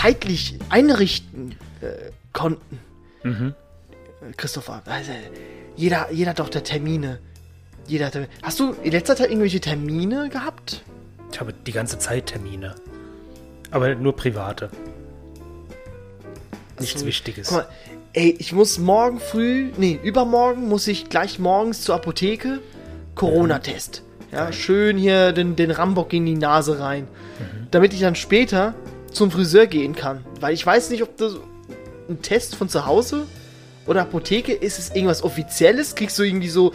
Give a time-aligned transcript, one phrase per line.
[0.00, 2.78] zeitlich einrichten äh, konnten.
[3.22, 3.54] Mhm.
[4.22, 5.12] Äh, Christopher, also,
[5.76, 7.18] jeder, jeder hat doch da Termine.
[7.86, 8.28] Jeder hat.
[8.42, 10.82] Hast du in letzter Zeit irgendwelche Termine gehabt?
[11.32, 12.74] Ich habe die ganze Zeit Termine.
[13.70, 14.70] Aber nur private.
[16.78, 17.48] Nichts So, Wichtiges.
[17.48, 17.68] Guck mal,
[18.12, 22.60] ey, ich muss morgen früh, nee, übermorgen muss ich gleich morgens zur Apotheke
[23.14, 24.02] Corona-Test.
[24.32, 27.08] Ja, schön hier den, den Rambock in die Nase rein.
[27.70, 28.74] Damit ich dann später
[29.10, 30.24] zum Friseur gehen kann.
[30.40, 31.36] Weil ich weiß nicht, ob das
[32.08, 33.26] ein Test von zu Hause
[33.86, 34.78] oder Apotheke ist.
[34.78, 35.94] Es irgendwas Offizielles?
[35.94, 36.72] Kriegst du irgendwie so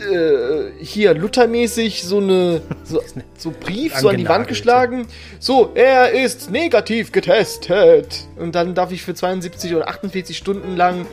[0.00, 3.02] äh, hier Luthermäßig so eine so,
[3.38, 5.06] so Brief so an die Wand geschlagen.
[5.40, 8.26] So, er ist negativ getestet.
[8.36, 11.06] Und dann darf ich für 72 oder 48 Stunden lang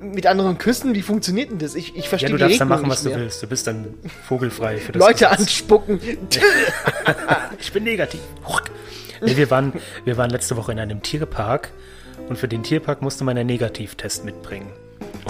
[0.00, 0.94] mit anderen küssen.
[0.94, 1.74] Wie funktioniert denn das?
[1.74, 3.42] Ich, ich Ja, verstehe du die darfst dann machen, was nicht du willst.
[3.42, 3.94] Du bist dann
[4.26, 5.40] vogelfrei für das Leute Gesetz.
[5.40, 6.00] anspucken.
[7.60, 8.20] Ich bin negativ.
[9.20, 9.72] Nee, wir, waren,
[10.04, 11.70] wir waren letzte Woche in einem Tierpark
[12.28, 14.70] und für den Tierpark musste man einen Negativtest mitbringen.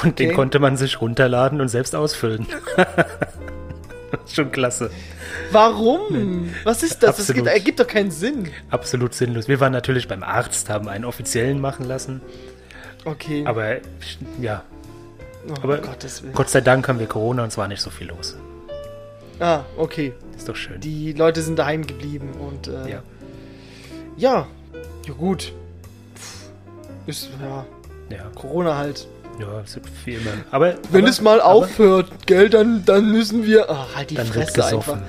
[0.02, 0.34] Und den Okay.
[0.36, 2.46] konnte man sich runterladen und selbst ausfüllen.
[4.26, 4.90] Schon klasse.
[5.52, 6.50] Warum?
[6.64, 7.16] Was ist das?
[7.16, 7.44] Das Absolut.
[7.44, 8.48] gibt, ergibt doch keinen Sinn.
[8.70, 9.48] Absolut sinnlos.
[9.48, 12.20] Wir waren natürlich beim Arzt, haben einen offiziellen machen lassen.
[13.04, 13.44] Okay.
[13.46, 13.76] Aber
[14.40, 14.62] ja,
[15.48, 16.32] oh, aber Willen.
[16.34, 18.36] Gott sei Dank haben wir Corona und es war nicht so viel los.
[19.40, 20.12] Ah, okay.
[20.36, 20.80] Ist doch schön.
[20.80, 23.02] Die Leute sind daheim geblieben und äh, ja.
[24.18, 24.46] Ja.
[25.06, 25.52] Ja, gut.
[26.14, 26.50] Pff,
[27.06, 27.64] Ist, ja,
[28.14, 29.06] Ja, Corona halt.
[29.38, 30.32] ja, ist wie immer.
[30.50, 33.70] Aber Wenn aber, es mal aber aufhört, gell, dann, dann müssen wir.
[33.70, 34.94] Ach, halt die dann wird Fresse gesoffen.
[34.94, 35.06] einfach.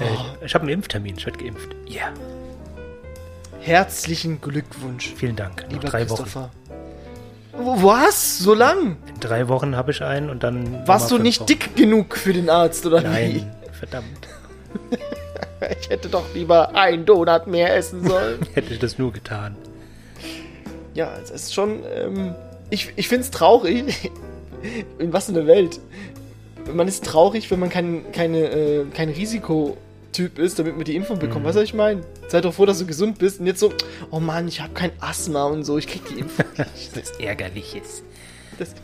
[0.00, 1.70] Oh, Äh, ich habe einen Impftermin, ich werde geimpft.
[1.86, 2.12] Ja,
[3.60, 5.62] herzlichen Glückwunsch, vielen Dank.
[5.64, 6.50] Noch lieber drei Wochen.
[7.52, 8.38] Was?
[8.38, 8.96] So lang?
[9.12, 10.86] In drei Wochen habe ich einen und dann.
[10.86, 11.46] Warst du nicht Wochen.
[11.46, 14.06] dick genug für den Arzt, oder Nein, verdammt.
[15.80, 18.40] Ich hätte doch lieber einen Donut mehr essen sollen.
[18.54, 19.56] Hätte ich das nur getan.
[20.94, 21.80] ja, es ist schon.
[21.94, 22.34] Ähm,
[22.70, 24.10] ich ich finde es traurig.
[24.98, 25.80] In was in der Welt?
[26.72, 31.18] Man ist traurig, wenn man kein, keine, äh, kein Risikotyp ist, damit man die Impfung
[31.18, 31.44] bekommt.
[31.44, 31.48] Mhm.
[31.48, 32.02] Weißt du, was ich meine?
[32.28, 33.72] Sei doch froh, dass du gesund bist und jetzt so,
[34.10, 36.44] oh Mann, ich habe kein Asthma und so, ich krieg die Impfung.
[36.94, 38.02] Das ärgerlich ist.
[38.58, 38.74] Das,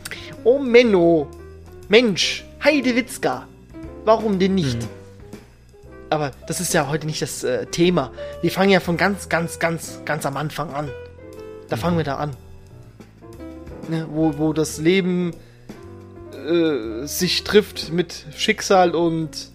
[0.43, 1.27] oh Menno,
[1.89, 3.47] Mensch, Heidewitzka,
[4.03, 4.81] warum denn nicht?
[4.81, 4.89] Hm.
[6.09, 8.11] Aber das ist ja heute nicht das äh, Thema.
[8.41, 10.89] Wir fangen ja von ganz, ganz, ganz, ganz am Anfang an.
[11.69, 11.81] Da Hm.
[11.81, 12.31] fangen wir da an.
[13.89, 15.33] Ne, wo, wo das Leben
[16.33, 19.49] äh, sich trifft mit Schicksal und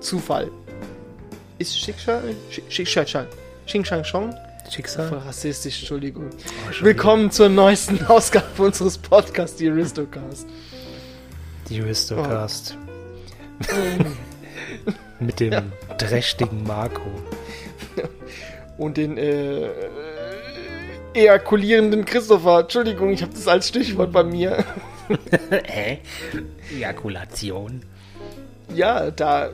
[0.00, 0.50] Zufall.
[1.58, 2.22] Ist Schicksal?
[2.52, 3.26] Sch- Schicksal.
[3.66, 4.30] Xing Shang Chong?
[4.30, 5.08] Voll Schicksal?
[5.08, 6.30] rassistisch, Entschuldigung.
[6.30, 10.46] Oh, Willkommen zur neuesten Ausgabe unseres Podcasts, die Aristocast.
[11.68, 12.76] Die Aristocast.
[13.72, 14.04] Oh.
[15.18, 17.00] Mit dem trächtigen Marco.
[18.78, 19.68] Und den äh,
[21.14, 22.60] ejakulierenden Christopher.
[22.60, 24.64] Entschuldigung, ich habe das als Stichwort bei mir.
[25.64, 26.00] Hä?
[26.74, 27.82] Ejakulation.
[28.74, 29.50] Ja, da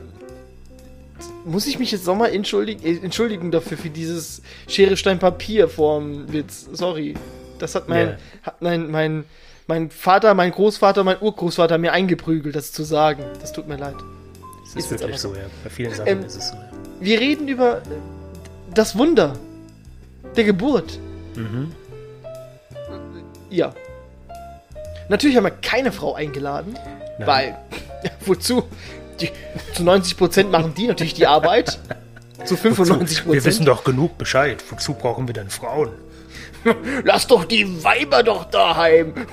[1.45, 6.31] muss ich mich jetzt nochmal entschuldigen, äh, entschuldigen dafür für dieses Schere Stein Papier vorm
[6.33, 6.67] Witz.
[6.73, 7.13] Sorry.
[7.59, 8.17] Das hat mein, Ja.
[8.41, 9.23] hat mein, mein,
[9.67, 13.23] mein Vater, mein Großvater, mein Urgroßvater mir eingeprügelt, das zu sagen.
[13.39, 13.95] Das tut mir leid.
[14.75, 15.41] Ist ist, wirklich aber so, ja.
[15.63, 16.69] Bei vielen Sachen Ähm, ist es so, ja.
[16.99, 17.81] Wir reden über äh,
[18.73, 19.37] das Wunder
[20.35, 20.99] der Geburt.
[21.35, 21.71] Mhm.
[23.49, 23.73] Ja.
[25.09, 26.77] Natürlich haben wir keine Frau eingeladen,
[27.19, 27.27] Nein.
[27.27, 27.57] weil
[28.25, 28.63] wozu?
[29.19, 29.29] Die,
[29.73, 31.79] zu 90% machen die natürlich die Arbeit.
[32.45, 33.31] Zu 95%.
[33.31, 34.63] Wir wissen doch genug Bescheid.
[34.69, 35.89] Wozu brauchen wir denn Frauen?
[37.03, 39.13] Lass doch die Weiber doch daheim.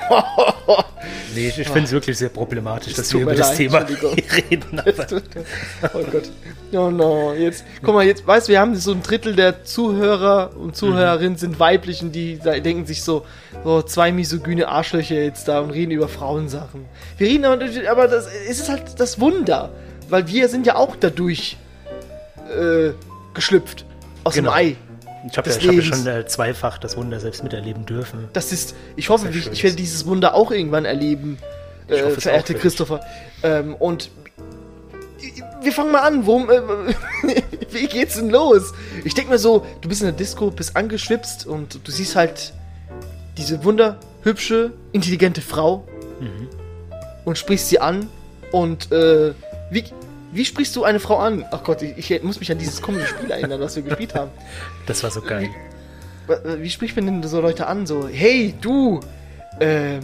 [1.35, 3.79] Nee, ich, ich finde es wirklich sehr problematisch, dass wir über das leid, Thema
[4.51, 4.83] reden.
[5.95, 6.31] Oh Gott.
[6.73, 7.33] Oh no.
[7.35, 11.39] Jetzt, guck mal, jetzt, weißt du, wir haben so ein Drittel der Zuhörer und Zuhörerinnen
[11.39, 13.25] sind weiblich und die denken sich so,
[13.65, 16.85] so zwei misogyne Arschlöcher jetzt da und reden über Frauensachen.
[17.17, 19.71] Wir reden aber, aber das es ist halt das Wunder,
[20.09, 21.57] weil wir sind ja auch dadurch
[22.57, 22.91] äh,
[23.35, 23.85] geschlüpft
[24.25, 24.51] aus Genau.
[24.51, 24.77] dem Ei.
[25.29, 28.29] Ich habe ja, ich hab ja schon äh, zweifach das Wunder selbst miterleben dürfen.
[28.33, 29.79] Das ist, ich hoffe, Sehr ich, ich werde ist.
[29.79, 31.39] dieses Wunder auch irgendwann erleben,
[31.89, 32.55] äh, hoffe verehrte.
[32.55, 33.01] Christopher.
[33.43, 34.11] Ähm, und
[35.63, 36.25] wir fangen mal an.
[36.27, 36.61] Worum, äh,
[37.71, 38.73] wie geht's denn los?
[39.05, 42.53] Ich denke mir so, du bist in der Disco, bist angeschwipst und du siehst halt
[43.37, 45.85] diese wunderhübsche, intelligente Frau
[46.21, 46.49] Mhm.
[47.25, 48.09] und sprichst sie an.
[48.53, 49.33] Und äh,
[49.71, 49.85] wie,
[50.33, 51.45] wie sprichst du eine Frau an?
[51.51, 54.31] Ach Gott, ich, ich muss mich an dieses kommende Spiel erinnern, was wir gespielt haben.
[54.87, 55.51] Das war so geil.
[56.59, 57.87] Wie spricht man denn so Leute an?
[57.87, 59.01] So, hey, du,
[59.59, 60.01] ähm,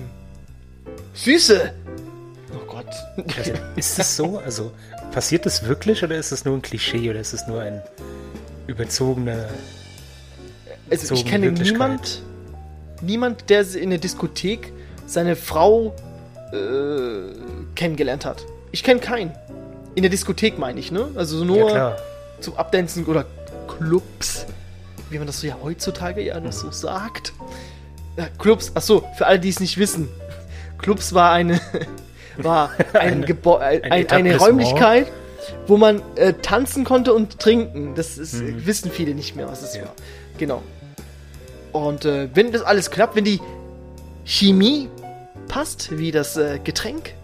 [1.14, 1.72] Süße.
[2.52, 2.86] Oh Gott.
[3.38, 4.38] Also, ist das so?
[4.38, 4.72] Also,
[5.12, 7.80] passiert das wirklich oder ist es nur ein Klischee oder ist es nur ein.
[8.66, 9.48] überzogene.
[10.90, 12.22] Also ich kenne niemand,
[13.00, 14.72] niemand, der in der Diskothek
[15.06, 15.94] seine Frau
[16.52, 17.32] äh,
[17.74, 18.44] kennengelernt hat.
[18.72, 19.32] Ich kenne keinen.
[19.96, 21.08] In der Diskothek meine ich, ne?
[21.16, 21.96] Also Ja, nur klar.
[22.40, 23.24] zum Abdancen oder
[23.66, 24.46] Clubs,
[25.10, 27.32] wie man das so ja heutzutage ja noch so sagt.
[28.16, 30.08] Ja, Clubs, ach so, für alle, die es nicht wissen.
[30.78, 31.60] Clubs war eine
[32.36, 34.36] war ein Eine- Gebäude, ein, ein eine.
[34.36, 35.10] Räumlichkeit,
[35.66, 37.94] wo man äh, tanzen konnte und trinken.
[37.94, 39.82] Das ist, wissen viele nicht mehr, was es Ja.
[39.84, 39.92] war.
[40.38, 40.62] Genau.
[41.72, 43.40] Und äh, wenn das alles klappt, wenn die
[44.24, 44.88] Chemie
[45.48, 47.14] passt, wie das äh, Getränk,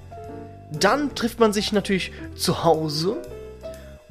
[0.81, 3.17] dann trifft man sich natürlich zu Hause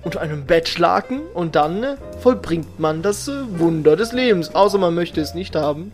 [0.03, 4.55] unter einem Bettschlaken und dann äh, vollbringt man das äh, Wunder des Lebens.
[4.55, 5.91] Außer man möchte es nicht haben.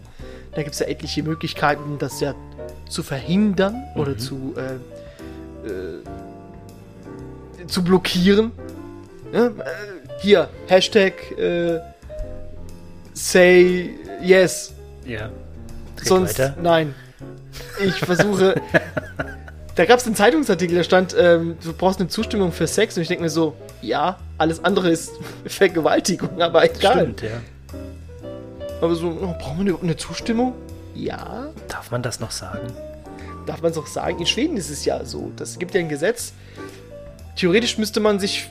[0.53, 2.33] Da gibt es ja etliche Möglichkeiten, das ja
[2.89, 4.75] zu verhindern oder zu, äh,
[5.67, 6.01] äh,
[7.67, 8.51] zu blockieren.
[9.33, 9.51] Ja,
[10.19, 11.79] hier, Hashtag äh,
[13.13, 13.91] say
[14.21, 14.73] yes.
[15.05, 15.29] Ja.
[16.01, 16.55] Sonst, weiter.
[16.61, 16.95] nein.
[17.83, 18.55] Ich versuche.
[19.77, 22.97] da gab es einen Zeitungsartikel, da stand, ähm, du brauchst eine Zustimmung für Sex.
[22.97, 25.11] Und ich denke mir so, ja, alles andere ist
[25.45, 26.93] Vergewaltigung, aber egal.
[26.93, 27.39] Stimmt, ja.
[28.81, 30.53] Aber so, oh, brauchen wir überhaupt eine Zustimmung?
[30.95, 32.67] Ja, Darf man das noch sagen?
[33.45, 34.19] darf man es auch sagen.
[34.19, 35.31] In Schweden ist es ja so.
[35.37, 36.33] Das gibt ja ein Gesetz.
[37.37, 38.49] Theoretisch müsste man sich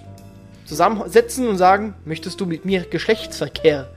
[0.64, 3.90] zusammensetzen und sagen, möchtest du mit mir Geschlechtsverkehr?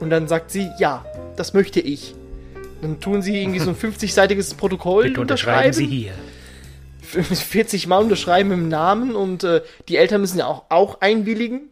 [0.00, 1.04] Und dann sagt sie, ja,
[1.36, 2.14] das möchte ich.
[2.80, 6.12] Dann tun sie irgendwie so ein 50-seitiges Protokoll Bitte unterschreiben Sie hier.
[7.02, 11.70] 40 Mal unterschreiben im Namen und äh, die Eltern müssen ja auch, auch einwilligen.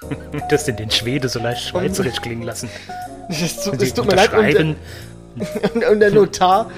[0.50, 2.68] Das in den Schwede so leicht schweizerisch klingen lassen.
[3.28, 3.64] Das,
[3.94, 4.32] tut- mir leid.
[4.32, 4.76] Und, unterschreiben.
[5.74, 6.70] und, und der Notar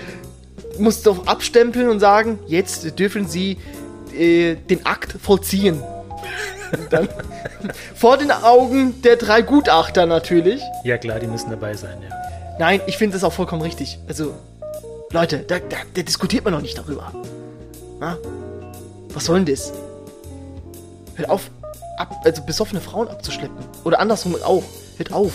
[0.79, 3.57] muss doch abstempeln und sagen, jetzt dürfen Sie
[4.17, 5.83] äh, den Akt vollziehen.
[6.73, 7.09] Und dann,
[7.95, 10.61] vor den Augen der drei Gutachter natürlich.
[10.85, 12.15] Ja klar, die müssen dabei sein, ja.
[12.59, 13.99] Nein, ich finde das auch vollkommen richtig.
[14.07, 14.35] Also,
[15.11, 17.11] Leute, da, da, da diskutiert man noch nicht darüber.
[18.01, 18.19] Na?
[19.13, 19.73] Was soll denn das?
[21.15, 21.51] Hört auf,
[21.99, 23.57] ab, also besoffene Frauen abzuschleppen.
[23.85, 24.65] Oder andersrum auch.
[24.97, 25.33] Hört auf.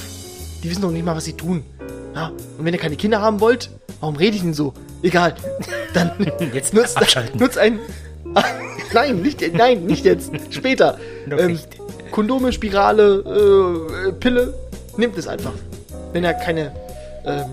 [0.64, 1.64] Die wissen doch nicht mal, was sie tun.
[2.14, 2.32] Ja?
[2.58, 3.70] Und wenn ihr keine Kinder haben wollt,
[4.00, 4.74] warum rede ich denn so?
[5.02, 5.36] Egal.
[5.94, 6.12] Dann
[6.54, 7.40] Jetzt nutzt, abschalten.
[7.40, 7.80] nutzt ein.
[8.94, 10.32] nein, nicht, nein, nicht jetzt.
[10.50, 10.98] Später.
[11.30, 11.68] Ähm, nicht.
[12.12, 14.54] Kondome, Spirale, äh, Pille.
[14.98, 15.54] Nimmt es einfach.
[16.12, 16.72] Wenn ihr keine.
[17.26, 17.46] Ähm,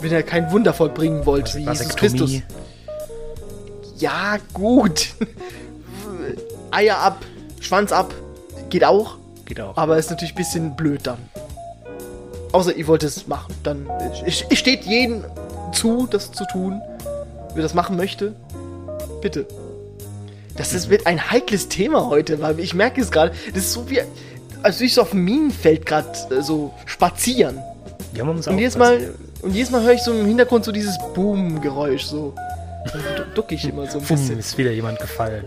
[0.00, 2.40] wenn ihr kein Wunder vollbringen wollt, wie Jesus Christus.
[4.00, 5.14] Ja, gut.
[6.70, 7.24] Eier ab,
[7.60, 8.12] Schwanz ab,
[8.68, 9.16] geht auch.
[9.44, 9.76] Geht auch.
[9.76, 11.18] Aber ist natürlich ein bisschen blöd dann.
[12.52, 13.54] Außer ihr wollt es machen.
[13.62, 13.88] Dann
[14.26, 15.24] es es steht jedem
[15.72, 16.80] zu, das zu tun.
[17.54, 18.34] Wer das machen möchte,
[19.20, 19.46] bitte.
[20.56, 23.32] Das ist, wird ein heikles Thema heute, weil ich merke es gerade.
[23.54, 24.00] Das ist so wie,
[24.62, 27.58] als würde ich so auf dem Minenfeld gerade äh, so spazieren.
[28.14, 28.76] Ja, man muss Und jedes.
[28.76, 32.34] Mal, und jedes Mal höre ich so im Hintergrund so dieses Boom-Geräusch so.
[32.92, 34.38] Dann du- duck ich immer so ein bisschen.
[34.38, 35.44] ist wieder jemand gefallen,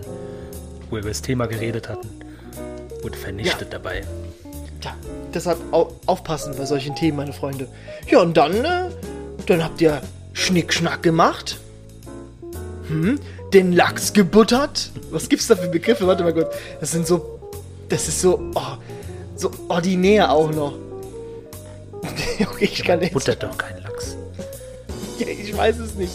[0.90, 2.08] wo wir über das Thema geredet hatten.
[3.02, 4.04] Wurde vernichtet dabei.
[4.82, 4.96] Ja,
[5.34, 7.68] deshalb au aufpassen bei solchen Themen, meine Freunde.
[8.10, 8.90] Ja, und dann, äh,
[9.46, 10.02] dann habt ihr
[10.34, 11.58] Schnickschnack gemacht.
[12.88, 13.20] Hm?
[13.54, 14.92] Den Lachs gebuttert.
[15.12, 16.06] Was gibt's da für Begriffe?
[16.08, 16.54] Warte mal kurz.
[16.80, 17.40] Das sind so.
[17.90, 18.40] Das ist so.
[18.56, 18.78] Oh,
[19.36, 20.74] so ordinär auch noch.
[22.42, 23.14] okay, ich kann jetzt.
[23.14, 23.83] Buttert doch kein Lachs.
[23.83, 23.83] Ja,
[25.28, 26.14] ich weiß es nicht.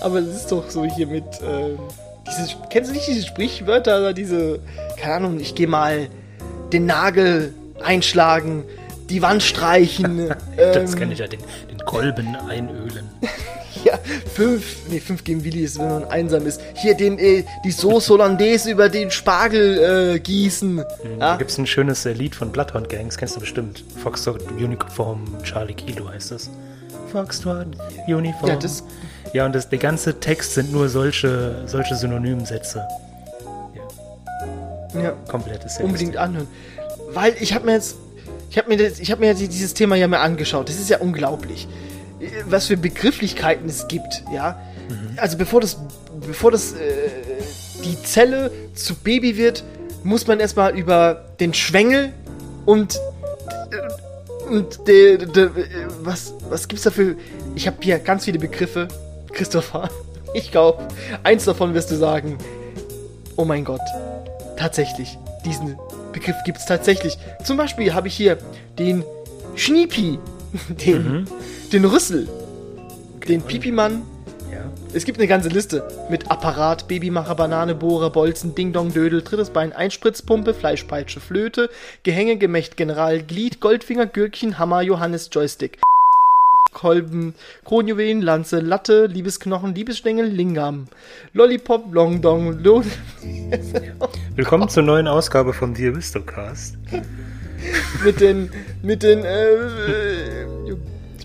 [0.00, 1.24] Aber es ist doch so hier mit.
[1.42, 1.78] Ähm,
[2.26, 4.60] diese, kennst du nicht diese Sprichwörter oder diese.
[4.98, 6.08] Keine Ahnung, ich gehe mal
[6.72, 7.52] den Nagel
[7.82, 8.64] einschlagen,
[9.08, 10.30] die Wand streichen.
[10.56, 11.40] Das ähm, kann ich ja den,
[11.70, 13.08] den Kolben einölen.
[13.84, 13.98] Ja,
[14.34, 14.76] fünf.
[14.90, 16.60] Nee, fünf gegen Willi ist, wenn man einsam ist.
[16.74, 20.84] Hier den, äh, die Sauce Hollandaise über den Spargel äh, gießen.
[21.18, 21.36] Da Ja?
[21.36, 23.82] gibt es ein schönes äh, Lied von Bloodhound Gangs, kennst du bestimmt.
[24.02, 26.50] Foxtrot Uniform Charlie Kilo heißt das.
[27.12, 27.66] Foxtrot
[28.06, 28.48] Uniform.
[28.50, 28.82] Ja, das-
[29.32, 32.86] Ja, und das, der ganze Text sind nur solche, solche Synonymsätze.
[34.94, 35.12] ja.
[35.28, 36.20] Komplett ist unbedingt lustig.
[36.20, 36.48] anhören.
[37.12, 37.96] Weil ich habe mir jetzt,
[38.50, 40.68] ich habe mir, das, ich habe mir jetzt dieses Thema ja mal angeschaut.
[40.68, 41.68] Das ist ja unglaublich,
[42.46, 44.22] was für Begrifflichkeiten es gibt.
[44.32, 44.60] Ja,
[45.16, 45.76] also bevor das,
[46.26, 46.76] bevor das äh,
[47.84, 49.62] die Zelle zu Baby wird,
[50.02, 52.12] muss man erstmal über den Schwengel
[52.66, 53.76] und äh,
[54.50, 55.50] und de, de,
[56.02, 57.14] was was gibt's dafür?
[57.54, 58.88] Ich habe hier ganz viele Begriffe,
[59.32, 59.88] Christopher.
[60.32, 60.86] Ich glaube,
[61.24, 62.38] eins davon wirst du sagen.
[63.34, 63.80] Oh mein Gott,
[64.56, 65.18] tatsächlich.
[65.44, 65.76] Diesen
[66.12, 67.18] Begriff gibt es tatsächlich.
[67.42, 68.38] Zum Beispiel habe ich hier
[68.78, 69.02] den
[69.56, 70.20] Schniepi,
[70.68, 71.26] den,
[71.72, 72.28] den Rüssel,
[73.26, 74.02] den Pipimann.
[74.92, 79.50] Es gibt eine ganze Liste mit Apparat, Babymacher, Banane, Bohrer, Bolzen, Ding Dong, Dödel, drittes
[79.50, 81.70] Bein, Einspritzpumpe, Fleischpeitsche, Flöte,
[82.02, 85.78] Gehänge, Gemächt, General, Glied, Goldfinger, Gürkchen, Hammer, Johannes, Joystick.
[86.72, 90.86] Kolben, Kronjuwelen, Lanze, Latte, Liebesknochen, Liebesstängel, Lingam,
[91.34, 92.82] Lollipop, Longdong, Lo
[94.34, 96.76] Willkommen zur neuen Ausgabe vom The Aristocast.
[98.04, 98.50] mit den,
[98.82, 100.76] mit den, äh, äh,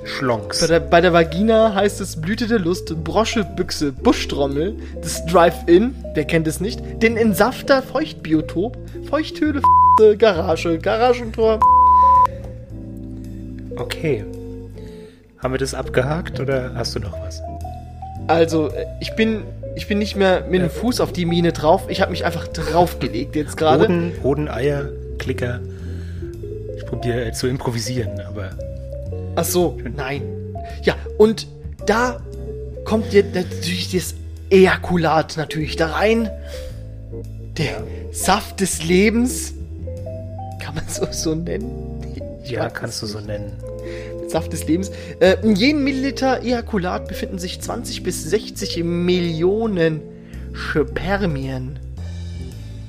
[0.06, 0.68] bei Schlonks.
[0.68, 6.26] der, bei der Vagina heißt es Blüte der Lust, Brosche, Büchse, Buschtrommel, das Drive-In, wer
[6.26, 8.78] kennt es nicht, den Entsafter, Feuchtbiotop,
[9.10, 11.60] Feuchthöhle, F***e, Garage, Garagentor.
[13.78, 14.24] Okay.
[15.40, 17.42] Haben wir das abgehakt oder hast du noch was?
[18.28, 19.44] Also, äh, ich bin,
[19.76, 22.48] ich bin nicht mehr mit dem Fuß auf die Mine drauf, ich habe mich einfach
[22.48, 23.84] draufgelegt jetzt gerade.
[23.84, 25.60] Hoden, Hoden, Eier, Klicker.
[26.78, 28.52] Ich probiere zu improvisieren, aber
[29.36, 30.22] Ach so, nein.
[30.84, 31.48] Ja, und
[31.86, 32.22] da
[32.86, 34.16] kommt jetzt natürlich das
[34.50, 36.30] Ejakulat natürlich da rein.
[37.58, 39.54] Der Saft des Lebens.
[40.60, 42.02] Kann man so, so nennen?
[42.44, 43.54] Ich ja, kannst du so nennen.
[44.28, 44.92] Saft des Lebens.
[45.20, 50.02] Äh, in jedem Milliliter Ejakulat befinden sich 20 bis 60 Millionen
[50.54, 51.80] Spermien.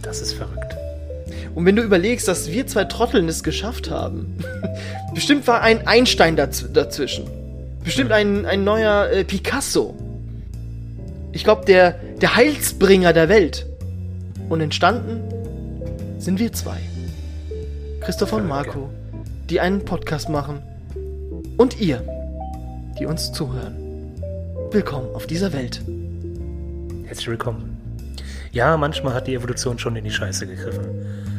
[0.03, 0.76] Das ist verrückt.
[1.57, 4.37] Und wenn du überlegst, dass wir zwei Trotteln es geschafft haben,
[5.15, 7.25] bestimmt war ein Einstein daz dazwischen.
[7.83, 9.97] Bestimmt ein, ein neuer äh, Picasso.
[11.33, 13.65] Ich glaube, der, der Heilsbringer der Welt.
[14.51, 15.23] Und entstanden
[16.19, 16.77] sind wir zwei.
[18.03, 18.91] Christopher und Marco,
[19.49, 20.59] die einen Podcast machen.
[21.57, 22.03] Und ihr,
[22.99, 23.77] die uns zuhören.
[24.73, 25.81] Willkommen auf dieser Welt.
[27.07, 27.79] Herzlich willkommen.
[28.53, 31.36] Ja, manchmal hat die Evolution schon in die Scheiße gegriffen.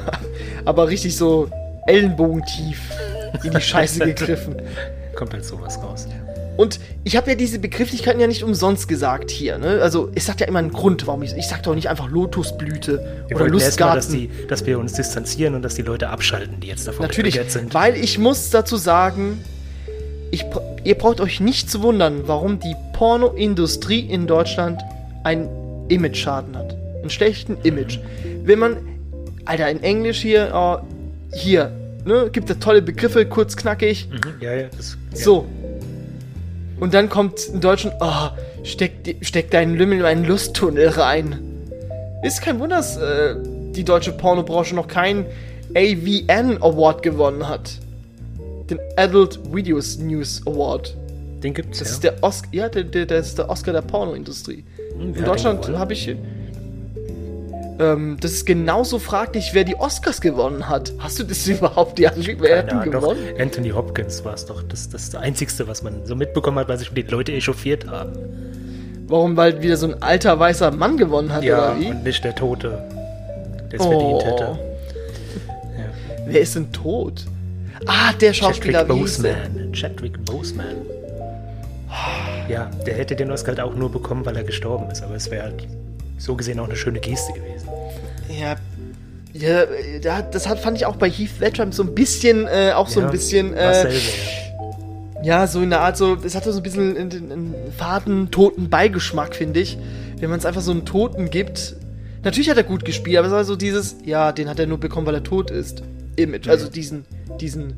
[0.64, 1.48] Aber richtig so
[1.86, 2.80] ellenbogentief
[3.42, 4.56] in die Scheiße gegriffen.
[5.14, 6.06] Kommt halt sowas raus.
[6.56, 9.56] Und ich habe ja diese Begrifflichkeiten ja nicht umsonst gesagt hier.
[9.58, 9.80] Ne?
[9.82, 11.34] Also es sagt ja immer einen Grund, warum ich.
[11.36, 14.38] Ich sag doch nicht einfach Lotusblüte Wir oder wollten erstmal, dass, Lustgarten.
[14.38, 17.72] die, dass wir uns distanzieren und dass die Leute abschalten, die jetzt davon Natürlich, sind.
[17.72, 19.42] weil ich muss dazu sagen,
[20.30, 20.44] ich,
[20.84, 24.80] ihr braucht euch nicht zu wundern, warum die Pornoindustrie in Deutschland
[25.24, 25.48] einen
[25.88, 26.76] Image-Schaden hat.
[27.00, 27.98] Einen schlechten Image.
[28.44, 28.76] Wenn man,
[29.44, 30.82] Alter, in Englisch hier,
[31.32, 31.72] äh, hier,
[32.04, 34.08] ne, gibt es tolle Begriffe, kurz knackig.
[34.10, 35.16] Mhm, ja, ja, das, ja.
[35.16, 35.46] So.
[36.80, 38.28] Und dann kommt in Deutschen, oh,
[38.64, 41.38] steck, steck deinen Lümmel in einen Lusttunnel rein.
[42.22, 43.36] Ist kein Wunder, dass äh,
[43.72, 45.26] die deutsche Pornobranche noch keinen
[45.74, 47.78] AVN Award gewonnen hat.
[48.68, 50.96] Den Adult Videos News Award.
[51.42, 51.94] Den gibt's Das ja.
[51.94, 54.64] ist der Oscar, ja, der, der, das ist der Oscar der Pornoindustrie.
[54.96, 56.14] Hm, In Deutschland habe ich.
[57.78, 60.92] Ähm, das ist genauso fraglich, wer die Oscars gewonnen hat.
[60.98, 61.98] Hast du das überhaupt?
[61.98, 63.20] Ja, die Ahnung, doch, gewonnen?
[63.38, 64.62] Anthony Hopkins war es doch.
[64.62, 67.86] Das, das ist das Einzige, was man so mitbekommen hat, weil sich die Leute echauffiert
[67.88, 68.12] haben.
[69.06, 69.36] Warum?
[69.36, 71.86] Weil wieder so ein alter weißer Mann gewonnen hat, Ja, oder wie?
[71.90, 72.82] und nicht der Tote,
[73.70, 73.90] der es Oh.
[73.90, 74.58] verdient hätte.
[76.26, 77.24] Wer ist denn tot?
[77.86, 78.98] Ah, der Schauspieler, Chadwick?
[79.00, 79.72] Boseman.
[79.72, 80.76] Chadwick Boseman.
[82.48, 85.02] Ja, der hätte den Oscar halt auch nur bekommen, weil er gestorben ist.
[85.02, 85.66] Aber es wäre halt
[86.22, 87.68] so gesehen auch eine schöne Geste gewesen.
[88.28, 88.56] Ja,
[89.32, 93.00] ja das hat, fand ich auch bei Heath Ledger so ein bisschen, äh, auch so
[93.00, 93.94] ja, ein bisschen, äh, selber,
[95.22, 95.40] ja.
[95.40, 98.70] ja, so in der Art, so, es hatte so ein bisschen einen, einen faden, toten
[98.70, 99.78] Beigeschmack, finde ich.
[100.18, 101.74] Wenn man es einfach so einen Toten gibt.
[102.22, 104.78] Natürlich hat er gut gespielt, aber es war so dieses, ja, den hat er nur
[104.78, 105.82] bekommen, weil er tot ist.
[106.14, 107.04] Image, also diesen,
[107.40, 107.74] diesen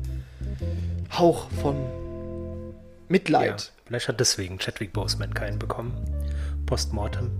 [1.11, 1.81] Hauch von ja.
[3.07, 3.71] Mitleid.
[3.87, 5.93] Vielleicht hat deswegen Chadwick Boseman keinen bekommen.
[6.67, 7.31] Postmortem.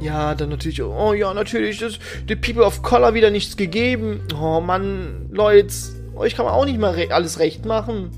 [0.00, 4.20] Ja, dann natürlich, oh ja, natürlich, das, die People of Color wieder nichts gegeben.
[4.40, 5.74] Oh Mann, Leute,
[6.14, 8.10] euch kann man auch nicht mal re alles recht machen.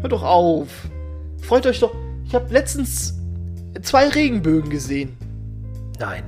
[0.00, 0.68] Hört doch auf.
[1.42, 1.94] Freut euch doch.
[2.26, 3.14] Ich habe letztens
[3.82, 5.16] zwei Regenbögen gesehen.
[6.00, 6.24] Nein.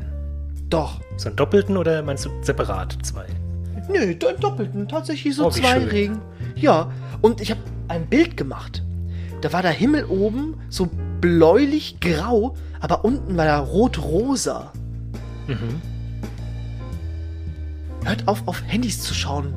[0.70, 1.00] Doch.
[1.16, 3.26] So einen doppelten oder meinst du separat zwei?
[3.92, 4.86] Nö, do- doppelten.
[4.86, 5.88] Tatsächlich so Oh, zwei schön.
[5.88, 6.18] Regen.
[6.54, 8.82] Ja, und ich habe ein Bild gemacht.
[9.40, 10.88] Da war der Himmel oben so
[11.20, 14.72] bläulich grau, aber unten war er rot-rosa.
[15.46, 15.80] Mhm.
[18.04, 19.54] Hört auf, auf Handys zu schauen.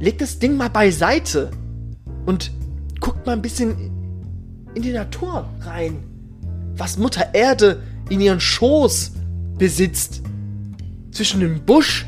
[0.00, 1.50] Legt das Ding mal beiseite
[2.26, 2.50] und
[3.00, 3.90] guckt mal ein bisschen
[4.74, 6.02] in die Natur rein.
[6.74, 9.12] Was Mutter Erde in ihren Schoß
[9.58, 10.22] besitzt.
[11.10, 12.06] Zwischen dem Busch.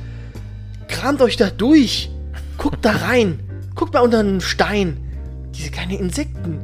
[0.88, 2.10] Kramt euch da durch.
[2.58, 3.40] Guckt da rein.
[3.74, 4.96] Guckt mal unter einem Stein.
[5.54, 6.58] Diese kleinen Insekten.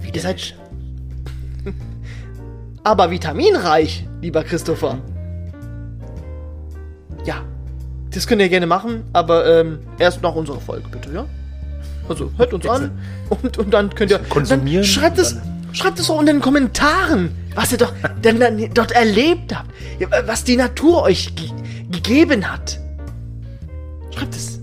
[0.00, 0.56] Wie Ihr seid.
[2.84, 4.98] Aber vitaminreich, lieber Christopher.
[7.24, 7.42] Ja,
[8.10, 11.26] das könnt ihr gerne machen, aber ähm, erst nach unserer Folge, bitte, ja?
[12.08, 12.90] Also hört uns an
[13.28, 14.18] und, und dann könnt ihr.
[14.18, 15.36] konsumieren schreibt es,
[15.72, 17.92] Schreibt es doch unter den Kommentaren, was ihr doch
[18.24, 19.70] denn dann dort erlebt habt.
[20.26, 21.50] Was die Natur euch ge
[21.90, 22.80] gegeben hat.
[24.14, 24.60] Schreibt es.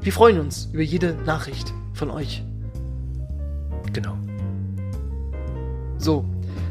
[0.00, 2.42] Wir freuen uns über jede Nachricht von euch.
[3.92, 4.16] Genau.
[5.98, 6.24] So,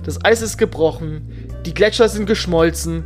[0.03, 3.03] das Eis ist gebrochen, die Gletscher sind geschmolzen,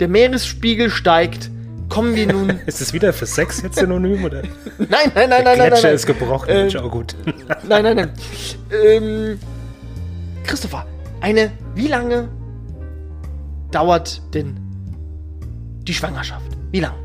[0.00, 1.50] der Meeresspiegel steigt.
[1.88, 2.50] Kommen wir nun.
[2.66, 4.42] Ist es wieder für Sex jetzt synonym oder?
[4.78, 5.94] nein, nein, nein, nein, nein, nein, Gletscher nein.
[5.96, 6.48] ist gebrochen.
[6.48, 7.16] Ähm, Mensch, auch gut.
[7.68, 8.12] Nein, nein, nein.
[8.70, 9.38] Ähm,
[10.44, 10.86] Christopher,
[11.20, 12.28] eine, wie lange
[13.72, 14.56] dauert denn
[15.82, 16.46] die Schwangerschaft?
[16.70, 16.96] Wie lange?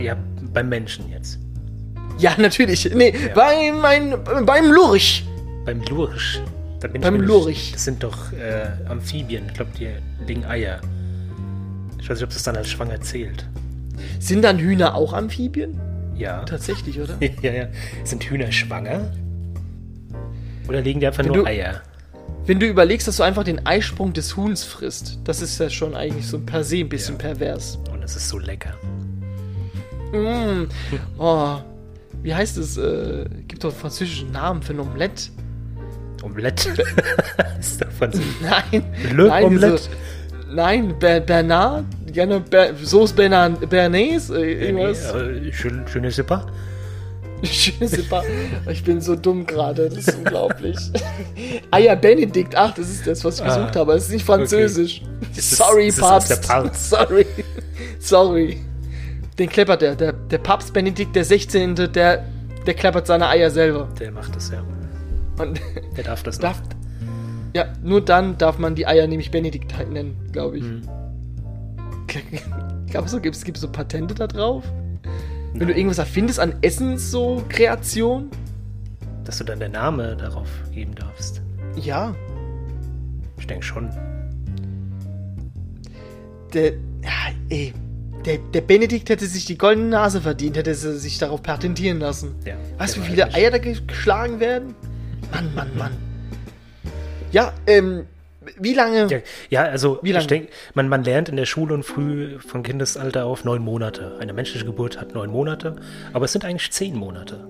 [0.00, 0.16] Ja,
[0.52, 1.40] beim Menschen jetzt.
[2.18, 2.88] Ja, natürlich.
[2.94, 5.24] Nee, beim, mein, beim Lurch.
[5.64, 6.40] Beim Lurch.
[6.82, 9.44] Da bin Beim ich nicht- Das sind doch äh, Amphibien.
[9.46, 9.88] Ich glaube, die
[10.26, 10.80] legen Eier.
[12.00, 13.46] Ich weiß nicht, ob das dann als schwanger zählt.
[14.18, 15.78] Sind dann Hühner auch Amphibien?
[16.16, 16.42] Ja.
[16.44, 17.14] Tatsächlich, oder?
[17.42, 17.66] ja, ja.
[18.02, 19.12] Sind Hühner schwanger?
[20.68, 21.82] Oder legen die einfach Wenn nur du- Eier?
[22.46, 25.94] Wenn du überlegst, dass du einfach den Eisprung des Huhns frisst, das ist ja schon
[25.94, 27.78] eigentlich so per se ein bisschen pervers.
[27.92, 28.74] Und es ist so lecker.
[30.12, 30.66] Mm.
[31.18, 31.58] Oh,
[32.24, 32.76] wie heißt es?
[32.76, 35.30] Äh, gibt doch einen französischen Namen für ein Omelette.
[36.22, 36.70] Omelette.
[37.60, 38.10] ist doch von
[38.42, 38.84] Nein.
[39.14, 39.78] Le nein, Omelette.
[39.78, 39.90] So,
[40.54, 45.14] nein, Ber Bernard, gerne Ber Sauce Bernard, Bernays, äh, irgendwas.
[45.14, 46.46] Äh, schön, schöne Super.
[47.42, 50.76] Ich bin so dumm gerade, das ist unglaublich.
[51.72, 53.94] Eier Benedikt, ach, das ist das, was ich Ah, gesucht habe.
[53.94, 55.02] Das ist nicht französisch.
[55.36, 56.30] Es- Sorry, ist es Papst.
[56.30, 56.90] der Papst?
[56.90, 57.26] Sorry.
[57.98, 58.58] Sorry.
[59.40, 59.96] Den kleppert der.
[59.96, 62.24] Der, der Papst Benedikt der 16., der,
[62.64, 63.88] der kleppert seine Eier selber.
[63.98, 64.62] Der macht das ja.
[65.38, 65.60] Und
[65.96, 66.60] Der darf das darf,
[67.54, 70.64] ja, nur dann darf man die Eier nämlich Benedikt nennen, glaube ich.
[70.64, 70.82] Mhm.
[72.90, 74.64] Glaubst du, gibt es so Patente da drauf?
[75.54, 78.28] Wenn du irgendwas erfindest an Essens so Kreation?
[79.24, 81.42] Dass du dann den Name darauf geben darfst.
[81.76, 82.14] Ja.
[83.38, 83.90] Ich denke schon.
[86.54, 87.72] Der, ja, ey,
[88.26, 92.34] der, der Benedikt hätte sich die goldene Nase verdient, hätte sie sich darauf patentieren lassen.
[92.44, 94.74] Ja, weißt du, wie viele Eier da ge- geschlagen werden?
[95.32, 95.92] Mann, Mann, Mann.
[97.32, 98.06] Ja, ähm,
[98.58, 99.06] wie lange?
[99.08, 99.18] Ja,
[99.50, 100.22] ja also Wie lange?
[100.22, 104.18] ich denke, man, man lernt in der Schule und früh von Kindesalter auf neun Monate.
[104.20, 105.76] Eine menschliche Geburt hat neun Monate,
[106.12, 107.48] aber es sind eigentlich zehn Monate.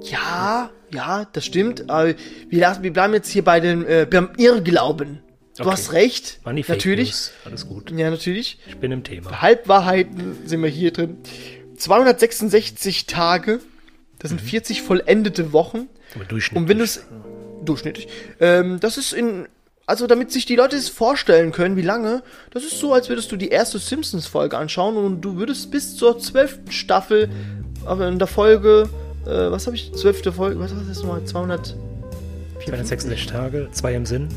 [0.00, 1.88] Ja, ja, das stimmt.
[1.90, 2.14] Aber
[2.48, 5.20] wir, lassen, wir bleiben jetzt hier bei dem äh, beim Irrglauben.
[5.56, 5.70] Du Okay.
[5.72, 6.40] hast recht.
[6.44, 7.10] Waren die Fake natürlich.
[7.10, 7.32] News?
[7.44, 7.90] Alles gut.
[7.90, 8.58] Ja, natürlich.
[8.66, 9.42] Ich bin im Thema.
[9.42, 11.18] Halbwahrheiten sind wir hier drin.
[11.76, 13.60] 266 Tage.
[14.22, 14.38] Das Mhm.
[14.38, 15.88] sind 40 vollendete Wochen.
[16.14, 16.62] Aber durchschnittlich.
[16.62, 17.04] Und wenn du es
[17.64, 18.08] durchschnittlich,
[18.40, 19.46] ähm, das ist in,
[19.86, 23.30] also damit sich die Leute es vorstellen können, wie lange, das ist so, als würdest
[23.32, 27.28] du die erste Simpsons-Folge anschauen und du würdest bis zur zwölften Staffel,
[27.84, 28.88] aber in der Folge,
[29.26, 31.76] äh, was habe ich, zwölfte Folge, was war das nochmal, 200,
[32.64, 34.28] 266 Tage, zwei im Sinn.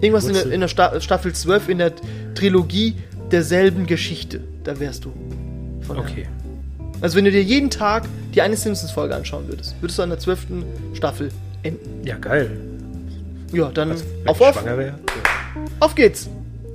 [0.00, 1.92] irgendwas in der, in der Sta Staffel 12 in der
[2.34, 2.96] Trilogie
[3.30, 5.12] derselben Geschichte, da wärst du.
[5.88, 6.26] Okay.
[7.02, 10.18] Also wenn du dir jeden Tag die eine Simpsons-Folge anschauen würdest, würdest du an der
[10.18, 11.30] zwölften Staffel
[11.62, 12.06] enden.
[12.06, 12.50] Ja, geil.
[13.52, 14.94] Ja, dann Wenn auf, auf, schwanger wäre.
[15.80, 16.28] auf geht's.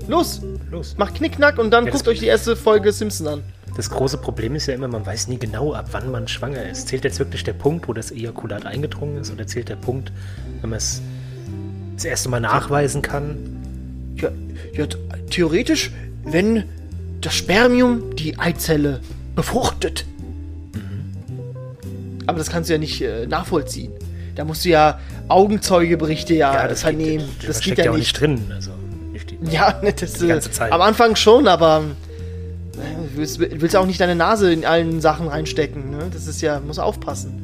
[0.08, 0.96] Los, Los.
[0.98, 3.44] macht Knickknack und dann Ja, guckt euch die erste Folge Simpson an.
[3.76, 6.88] Das große Problem ist ja immer, man weiß nie genau, ab wann man schwanger ist.
[6.88, 10.12] Zählt jetzt wirklich der Punkt, wo das Ejakulat eingedrungen ist, oder zählt der Punkt,
[10.62, 11.02] wenn man es
[11.96, 13.38] das erste Mal nachweisen kann?
[14.16, 14.30] Ja,
[14.74, 14.86] ja,
[15.30, 15.92] theoretisch,
[16.24, 16.64] wenn
[17.22, 19.00] das Spermium die Eizelle
[19.36, 20.06] befruchtet.
[22.28, 23.92] Aber das kannst du ja nicht äh, nachvollziehen.
[24.36, 27.26] Da musst du ja Augenzeugeberichte ja, vernehmen.
[27.40, 28.00] Geht, das das geht steckt ja ja nicht.
[28.00, 28.52] nicht drin.
[28.54, 28.72] Also
[29.12, 30.72] nicht die, Ja, das, Die ganze äh, Zeit.
[30.72, 31.84] am Anfang schon, aber
[32.74, 35.90] äh, du willst, willst auch nicht deine Nase in allen Sachen reinstecken.
[35.90, 36.10] Ne?
[36.14, 37.44] Das ist ja, muss aufpassen.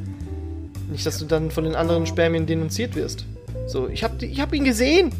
[0.92, 3.26] Nicht, dass du dann von den anderen Spermien denunziert wirst.
[3.66, 5.12] So, ich hab, die- ich hab ihn gesehen.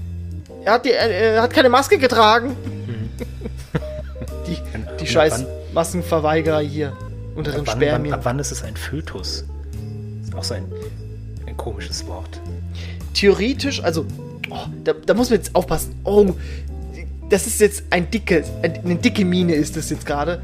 [0.66, 2.56] Er hat, die, er, er hat keine Maske getragen.
[4.48, 4.52] die
[5.00, 6.94] die Und scheiß ab Maskenverweigerer hier
[7.36, 8.14] unter den ab, wann, Spermien.
[8.14, 9.46] ab wann ist es ein Fötus?
[10.34, 10.66] Ist auch so ein,
[11.46, 12.42] ein komisches Wort.
[13.14, 14.06] theoretisch, also,
[14.50, 15.96] oh, da, da muss man jetzt aufpassen.
[16.04, 16.34] Oh,
[17.30, 20.42] das ist jetzt ein dicke, ein, eine dicke Mine ist das jetzt gerade.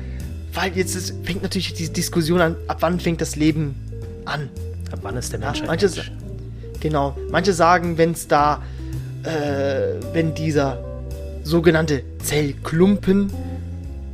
[0.54, 3.76] Weil jetzt ist, fängt natürlich die Diskussion an, ab wann fängt das Leben
[4.26, 4.50] an.
[4.92, 6.12] Ab wann ist der Mensch ein manche Mensch?
[6.80, 7.18] Genau.
[7.32, 8.62] Manche sagen, wenn es da,
[9.24, 10.84] äh, wenn dieser
[11.44, 13.32] sogenannte Zellklumpen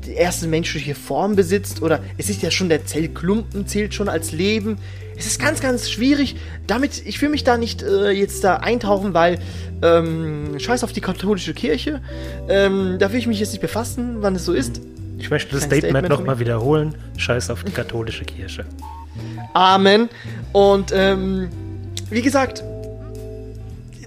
[0.05, 4.31] die erste menschliche Form besitzt, oder es ist ja schon der Zellklumpen, zählt schon als
[4.31, 4.77] Leben.
[5.17, 6.35] Es ist ganz, ganz schwierig.
[6.67, 9.39] Damit, ich will mich da nicht äh, jetzt da eintauchen, weil
[9.81, 12.01] ähm, scheiß auf die katholische Kirche.
[12.49, 14.81] Ähm, da will ich mich jetzt nicht befassen, wann es so ist.
[15.17, 16.95] Ich möchte das Kein Statement, Statement nochmal wiederholen.
[17.17, 18.65] Scheiß auf die katholische Kirche.
[19.53, 20.09] Amen.
[20.51, 21.49] Und ähm,
[22.09, 22.63] wie gesagt,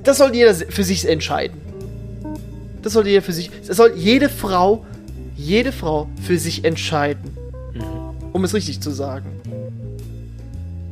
[0.03, 1.61] das soll jeder für sich entscheiden.
[2.83, 3.51] Das soll jeder für sich.
[3.67, 4.85] Das soll jede Frau,
[5.39, 7.31] jede Frau für sich entscheiden.
[8.33, 9.41] Um es richtig zu sagen.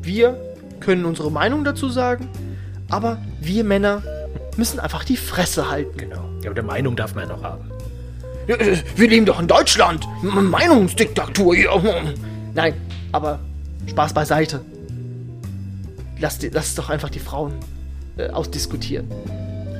[0.01, 0.41] Wir
[0.81, 2.29] können unsere Meinung dazu sagen,
[2.89, 4.03] aber wir Männer
[4.57, 5.99] müssen einfach die Fresse halten.
[5.99, 6.31] Genau.
[6.41, 7.71] Ja, aber der Meinung darf man ja noch haben.
[8.97, 10.07] Wir leben doch in Deutschland.
[10.23, 11.71] Meinungsdiktatur hier.
[12.55, 12.75] Nein,
[13.11, 13.41] aber
[13.89, 14.65] Spaß beiseite.
[16.21, 17.55] Lass, lass doch einfach die Frauen
[18.17, 19.09] äh, ausdiskutieren.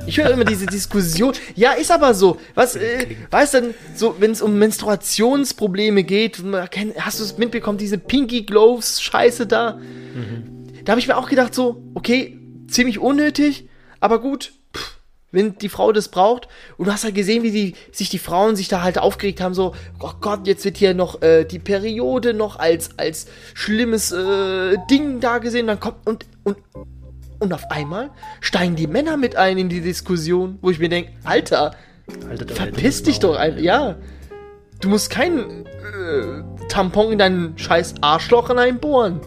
[0.07, 1.33] Ich höre immer diese Diskussion.
[1.55, 2.39] Ja, ist aber so.
[2.55, 6.41] Was, äh, weißt du, so, wenn es um Menstruationsprobleme geht,
[6.97, 9.79] hast du es mitbekommen, diese Pinky Gloves Scheiße da?
[10.85, 12.39] Da habe ich mir auch gedacht, so, okay,
[12.69, 13.67] ziemlich unnötig,
[13.99, 14.99] aber gut, pff,
[15.31, 16.47] wenn die Frau das braucht.
[16.77, 19.53] Und du hast halt gesehen, wie die, sich die Frauen sich da halt aufgeregt haben,
[19.53, 24.77] so, oh Gott, jetzt wird hier noch äh, die Periode noch als, als schlimmes äh,
[24.89, 25.67] Ding da gesehen.
[25.67, 26.57] Dann kommt und, und,
[27.39, 28.09] und auf einmal
[28.41, 31.75] steigen die Männer mit ein in die Diskussion, wo ich mir denke, Alter,
[32.27, 33.59] Haltet euer verpiss dich doch ein.
[33.59, 33.95] Ja.
[34.79, 39.21] Du musst kein äh, Tampon in deinen scheiß Arschloch hineinbohren.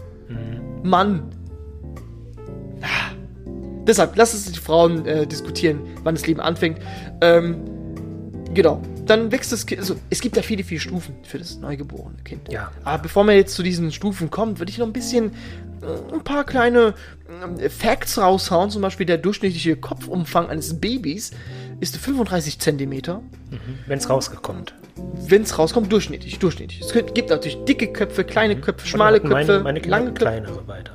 [0.83, 1.29] Mann.
[2.81, 3.11] Ah.
[3.85, 6.79] Deshalb, lass uns die Frauen äh, diskutieren, wann das Leben anfängt.
[7.21, 7.63] Ähm,
[8.53, 8.81] genau.
[9.11, 9.81] Dann wächst das Kind.
[9.81, 12.49] Also, es gibt ja viele, viele Stufen für das neugeborene Kind.
[12.49, 12.71] Ja.
[12.85, 15.33] Aber bevor man jetzt zu diesen Stufen kommt, würde ich noch ein bisschen
[15.81, 16.93] äh, ein paar kleine
[17.59, 18.69] äh, Facts raushauen.
[18.69, 21.31] Zum Beispiel der durchschnittliche Kopfumfang eines Babys
[21.81, 23.21] ist 35 Zentimeter.
[23.85, 24.75] Wenn es rausgekommt.
[25.27, 26.79] Wenn es rauskommt, durchschnittlich, durchschnittlich.
[26.79, 30.23] Es gibt natürlich dicke Köpfe, kleine Köpfe, schmale meine, Köpfe, meine Kinder lange Köpfe.
[30.23, 30.93] kleinere weiter.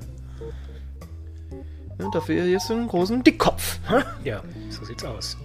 [1.99, 3.79] Ja, dafür jetzt einen großen Dickkopf.
[4.25, 5.37] Ja, so sieht's aus.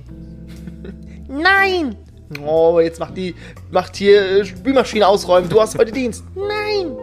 [1.27, 1.97] Nein!
[2.45, 3.35] Oh, jetzt macht die,
[3.71, 5.49] macht hier äh, Spülmaschine ausräumen.
[5.49, 6.23] Du hast heute Dienst.
[6.35, 6.95] Nein!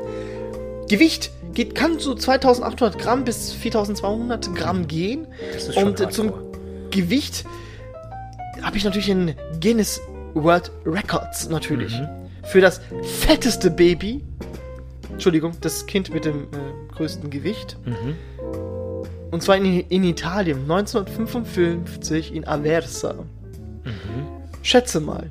[0.89, 5.27] Gewicht geht, kann so 2800 Gramm bis 4200 Gramm gehen.
[5.53, 6.49] Das ist schon Und äh, zum hardcore.
[6.91, 7.45] Gewicht
[8.63, 10.01] habe ich natürlich einen Guinness
[10.35, 11.99] World Records natürlich.
[11.99, 12.09] Mhm.
[12.45, 12.81] Für das
[13.21, 14.25] fetteste Baby.
[15.11, 17.77] Entschuldigung, das Kind mit dem äh, größten Gewicht.
[17.85, 18.15] Mhm.
[19.31, 23.27] Und zwar in, in Italien, 1955 in Aversa.
[24.69, 25.31] Schätze mal.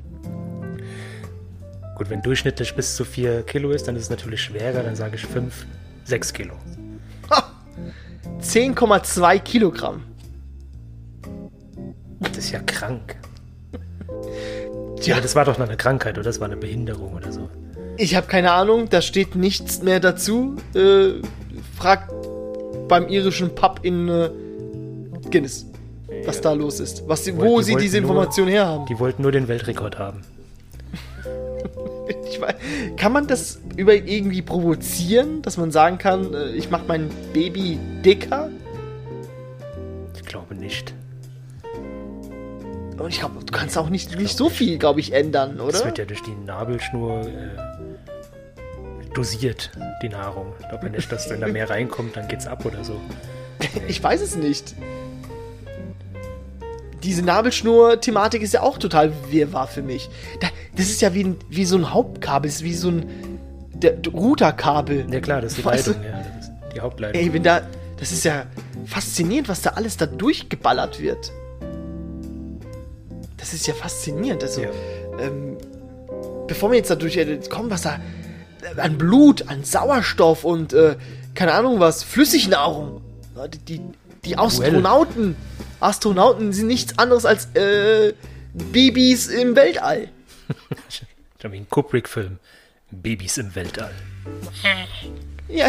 [1.96, 4.82] Gut, wenn durchschnittlich bis zu 4 Kilo ist, dann ist es natürlich schwerer.
[4.82, 5.66] Dann sage ich 5,
[6.04, 6.54] 6 Kilo.
[7.30, 7.44] Ha!
[8.42, 10.02] 10,2 Kilogramm.
[12.20, 13.16] Das ist ja krank.
[15.00, 17.48] Tja, Ja, das war doch noch eine Krankheit oder das war eine Behinderung oder so.
[17.96, 20.56] ich habe keine Ahnung, da steht nichts mehr dazu.
[20.74, 21.22] Äh,
[21.76, 22.12] fragt
[22.88, 24.30] beim irischen Pub in äh,
[25.30, 25.67] Guinness,
[26.28, 27.08] was da los ist.
[27.08, 28.86] Was Die wo wollten- sie die diese Information her haben.
[28.86, 30.22] Die wollten nur den Weltrekord haben.
[32.30, 32.54] Ich weiß,
[32.96, 37.78] kann man das über irgendwie provozieren, dass man sagen kann, äh, ich mache mein Baby
[38.04, 38.48] dicker?
[40.14, 40.94] Ich glaube nicht.
[42.98, 45.84] Und ich glaube, du kannst auch nicht, nicht so viel, glaube ich, ändern, Das oder?
[45.86, 47.50] wird ja durch die Nabelschnur äh,
[49.14, 49.70] dosiert,
[50.02, 50.52] die Nahrung.
[50.60, 52.94] Ich glaube nicht, dass wenn da mehr reinkommt, dann geht's ab oder so.
[53.88, 54.74] Ich weiß es nicht.
[57.02, 60.08] Diese Nabelschnur-Thematik ist ja auch total wirrwarr für mich.
[60.40, 63.06] Da, das ist ja wie, wie so ein Hauptkabel, das ist wie so ein
[64.12, 65.06] Routerkabel.
[65.10, 65.90] Ja klar, das ist die Weißt du?
[65.92, 66.22] Leitung, ja.
[66.38, 67.20] Das ist die Hauptleitung.
[67.22, 67.62] Ey, wenn da.
[67.98, 68.46] Das ist ja
[68.86, 71.32] faszinierend, was da alles da durchgeballert wird.
[73.36, 74.42] Das ist ja faszinierend.
[74.42, 74.68] Also, Ja.
[75.20, 75.56] ähm,
[76.46, 77.98] bevor wir jetzt dadurch äh, kommen, was da
[78.76, 80.96] äh, an Blut, an Sauerstoff und äh,
[81.34, 83.00] keine Ahnung was, Flüssignahrung.
[83.52, 83.80] Die, die,
[84.24, 85.36] die Astronauten,
[85.80, 88.14] Astronauten sind nichts anderes als äh,
[88.52, 90.08] Babys im Weltall.
[91.38, 92.38] Ich habe einen Kubrick-Film.
[92.90, 93.92] Babys im Weltall.
[95.48, 95.68] Ja,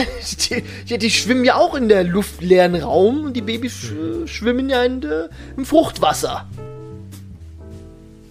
[0.50, 3.94] die, die, die schwimmen ja auch in der luftleeren Raum und die Babys sch
[4.26, 6.48] schwimmen ja in der, im Fruchtwasser.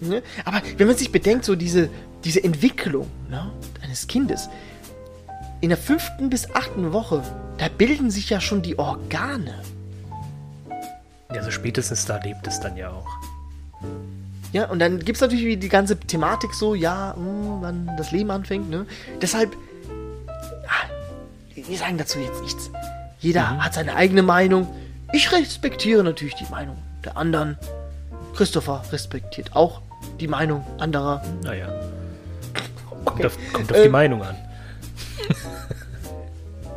[0.01, 0.21] Ne?
[0.45, 1.89] Aber wenn man sich bedenkt, so diese,
[2.23, 4.49] diese Entwicklung ne, eines Kindes,
[5.61, 7.23] in der fünften bis achten Woche,
[7.57, 9.61] da bilden sich ja schon die Organe.
[11.33, 13.07] Ja, so spätestens da lebt es dann ja auch.
[14.51, 18.11] Ja, und dann gibt es natürlich wie die ganze Thematik so, ja, mh, wann das
[18.11, 18.87] Leben anfängt, ne?
[19.21, 19.55] Deshalb,
[20.67, 20.89] ah,
[21.53, 22.71] wir sagen dazu jetzt nichts.
[23.19, 24.67] Jeder hat seine eigene Meinung.
[25.13, 27.57] Ich respektiere natürlich die Meinung der anderen.
[28.35, 29.81] Christopher respektiert auch
[30.19, 31.21] die Meinung anderer.
[31.43, 31.67] Naja.
[33.05, 33.25] Kommt Okay.
[33.27, 34.35] auf, kommt auf die Ähm, Meinung an.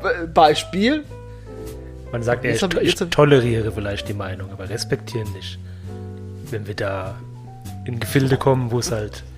[0.03, 1.05] Be- Beispiel,
[2.13, 5.59] Man sagt, ja, ich, hab ich- toleriere vielleicht die Meinung, aber respektieren nicht.
[6.51, 7.19] Wenn wir da
[7.87, 9.23] in Gefilde kommen, wo es halt.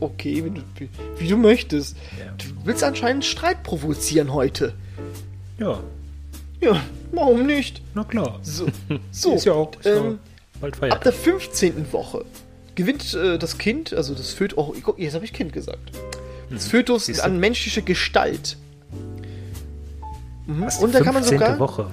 [0.00, 1.96] Okay, wie du, wie, du möchtest.
[2.18, 2.26] Ja.
[2.36, 4.74] Du willst anscheinend Streit provozieren heute.
[5.58, 5.80] Ja,
[6.60, 6.78] Ja,
[7.12, 7.80] warum nicht?
[7.94, 8.38] Na klar.
[8.42, 8.66] So,
[9.10, 10.18] so Ist ja auch ist ähm,
[10.60, 11.02] bald ab Feiertag.
[11.04, 11.92] der 15.
[11.94, 12.26] Woche
[12.74, 15.92] gewinnt äh, das Kind, also das Fötus, oh, jetzt habe ich Kind gesagt.
[16.50, 17.24] Das Fötus Siehst du?
[17.24, 18.58] an menschliche Gestalt.
[20.56, 20.62] Mhm.
[20.66, 21.38] Was, Und da kann man 15.
[21.38, 21.86] sogar, Woche.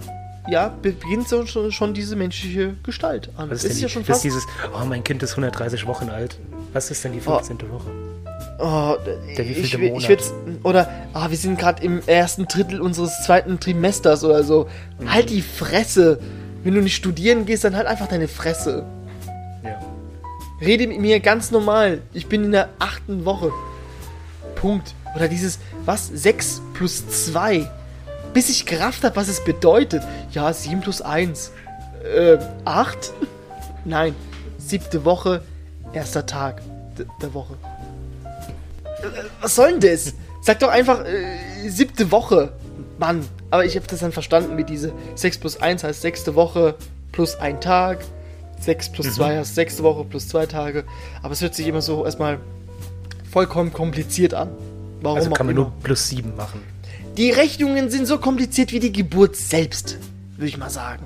[0.50, 3.50] ja, beginnt so schon, schon diese menschliche Gestalt an.
[3.50, 4.24] Was Das ist, ist ja die, schon fast.
[4.24, 6.38] dieses, oh, mein Kind ist 130 Wochen alt.
[6.74, 7.58] Was ist denn die 15.
[7.72, 7.89] Woche?
[8.60, 8.96] Oh,
[9.38, 10.10] Der ich, will- ich Monat?
[10.10, 14.67] will's, oder, ah, wir sind gerade im ersten Drittel unseres zweiten Trimesters oder so.
[15.00, 15.13] Mhm.
[15.13, 16.20] Halt die Fresse.
[16.63, 18.84] Wenn du nicht studieren gehst, dann halt einfach deine Fresse.
[19.63, 19.80] Ja.
[20.60, 22.02] Rede mit mir ganz normal.
[22.13, 23.52] Ich bin in der achten Woche.
[24.56, 24.96] Punkt.
[25.15, 26.08] Oder dieses, was?
[26.08, 27.70] 6 plus 2.
[28.38, 30.04] Bis ich gerafft habe, was es bedeutet.
[30.30, 31.52] Ja, 7 plus 1.
[32.04, 33.12] Äh, 8?
[33.84, 34.13] Nein.
[34.60, 35.41] Siebte Woche,
[35.91, 36.62] erster Tag
[37.19, 37.56] der Woche.
[38.23, 39.08] Äh,
[39.41, 40.13] Was soll denn das?
[40.43, 42.52] Sag doch einfach äh, siebte Woche.
[43.00, 43.28] Mann.
[43.50, 46.76] Aber ich habe das dann verstanden mit diese 6 plus 1 heißt sechste Woche
[47.12, 48.06] plus ein Tag.
[48.60, 50.84] 6 plus 2 heißt sechste Woche plus zwei Tage.
[51.23, 52.38] Aber es hört sich immer so erstmal
[53.32, 54.50] vollkommen kompliziert an.
[55.02, 55.65] Warum Also kann man immer.
[55.65, 56.77] nur plus 7 machen.
[57.18, 59.98] Die Rechnungen sind so kompliziert wie die Geburt selbst,
[60.38, 61.06] würde ich mal sagen.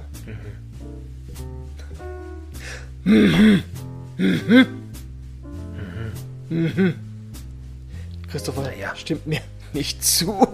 [8.29, 8.93] Christopher Naja.
[8.95, 9.41] stimmt mir
[9.73, 10.47] nicht zu.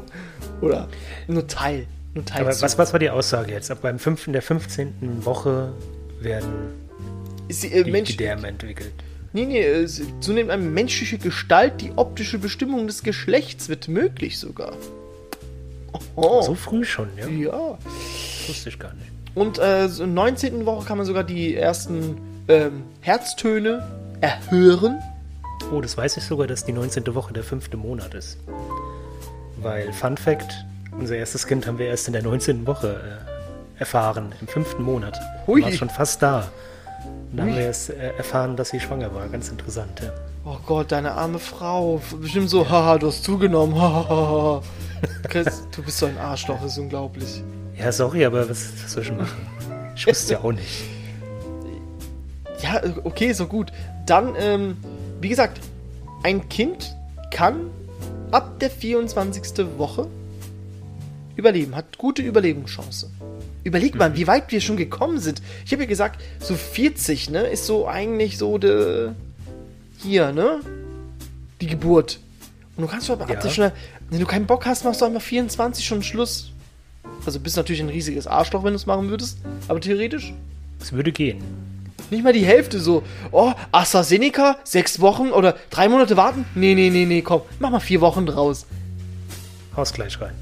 [0.62, 0.88] Oder
[1.28, 1.86] nur Teil.
[2.13, 2.62] Nur Teil Aber zu.
[2.63, 3.70] was, was war die Aussage jetzt?
[3.72, 4.32] Ab beim 5.
[4.32, 5.26] der 15.
[5.26, 5.74] Woche
[6.20, 6.50] werden
[7.48, 8.91] ist die, äh, die Mensch, Gedärme entwickelt.
[9.34, 9.88] nee, nee, äh,
[10.20, 14.74] zunehmend eine menschliche Gestalt, die optische Bestimmung des Geschlechts wird möglich sogar.
[16.15, 17.27] Oh, So früh schon, ja?
[17.27, 17.77] ja.
[18.47, 19.12] Wusste ich gar nicht.
[19.36, 20.65] Und äh, so in der 19.
[20.65, 23.86] Woche kann man sogar die ersten ähm, Herztöne
[24.21, 24.99] erhören.
[25.71, 27.13] Oh, das weiß ich sogar, dass die 19.
[27.13, 28.38] Woche der fünfte Monat ist.
[29.62, 30.65] Weil, Fun Fact,
[30.97, 32.65] unser erstes Kind haben wir erst in der 19.
[32.65, 33.01] Woche
[33.75, 35.19] äh, erfahren, im fünften Monat.
[35.45, 35.62] Hui.
[35.62, 36.49] War schon fast da.
[37.31, 39.27] Und dann haben wir erst äh, erfahren, dass sie schwanger war.
[39.27, 40.12] Ganz interessant, ja.
[40.45, 42.01] Oh Gott, deine arme Frau.
[42.21, 43.75] Bestimmt so, haha, du hast zugenommen.
[43.79, 44.62] Hahaha.
[45.29, 47.41] Chris, du bist so ein Arschloch, das ist unglaublich.
[47.77, 49.47] Ja, sorry, aber was, was soll ich machen?
[49.95, 50.83] Ich wusste ja auch nicht.
[52.60, 53.71] Ja, okay, so gut.
[54.07, 54.77] Dann, ähm,
[55.21, 55.60] wie gesagt,
[56.23, 56.95] ein Kind
[57.29, 57.69] kann
[58.31, 59.43] ab der 24.
[59.77, 60.07] Woche
[61.36, 63.12] überleben, hat gute Überlebenschance.
[63.63, 65.41] Überleg mal, wie weit wir schon gekommen sind.
[65.65, 69.12] Ich habe ja gesagt, so 40, ne, ist so eigentlich so de
[69.99, 70.62] hier, ne?
[71.62, 72.19] Die Geburt.
[72.77, 73.49] Und du kannst aber ab Ja.
[73.49, 73.71] schon,
[74.09, 76.51] wenn du keinen Bock hast, machst du einfach 24 schon Schluss.
[77.25, 80.33] Also bist natürlich ein riesiges Arschloch, wenn du es machen würdest, aber theoretisch
[80.79, 81.43] Es würde gehen.
[82.11, 83.03] nicht mal die Hälfte so.
[83.31, 86.45] Oh, AstraZeneca, sechs Wochen oder drei Monate warten?
[86.53, 88.65] Nee, nee, nee, nee, komm, mach mal vier Wochen draus.
[89.75, 90.33] Haus gleich rein.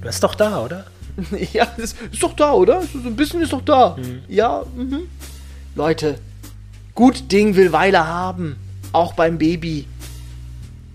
[0.00, 0.84] Du bist doch da, oder?
[1.52, 2.82] ja, das ist doch da, oder?
[2.82, 3.96] So ein bisschen ist doch da.
[4.28, 5.08] Ja, mhm.
[5.74, 6.18] Leute,
[6.94, 8.56] gut Ding will Weile haben.
[8.92, 9.86] Auch beim Baby.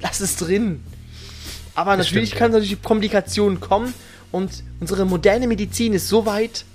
[0.04, 0.84] Lass es drin.
[1.74, 3.94] Aber Das natürlich stimmt, kann natürlich Komplikationen kommen
[4.32, 6.66] und unsere moderne Medizin ist so weit,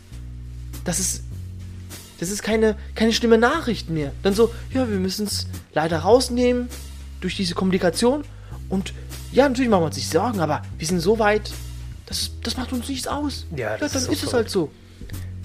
[0.84, 1.22] dass es
[2.18, 4.12] das ist keine, keine schlimme Nachricht mehr.
[4.24, 6.68] Dann so, ja, wir müssen es leider rausnehmen
[7.20, 8.24] durch diese Komplikation.
[8.68, 8.92] Und
[9.30, 11.52] ja, natürlich machen wir uns nicht Sorgen, aber wir sind so weit,
[12.06, 13.46] das, das macht uns nichts aus.
[13.54, 14.72] Ja, das dann ist ist, es halt so.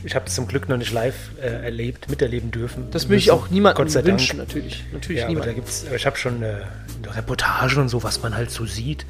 [0.06, 2.88] Ich habe es zum Glück noch nicht live äh, erlebt, miterleben dürfen.
[2.92, 4.50] Das möchte ich auch niemandem wünschen, Dank.
[4.50, 4.84] natürlich.
[4.92, 5.56] Natürlich Ja, aber da niemand.
[5.56, 6.46] gibt's, ich habe schon äh,
[7.04, 9.06] eine Reportage und so, was man halt so sieht.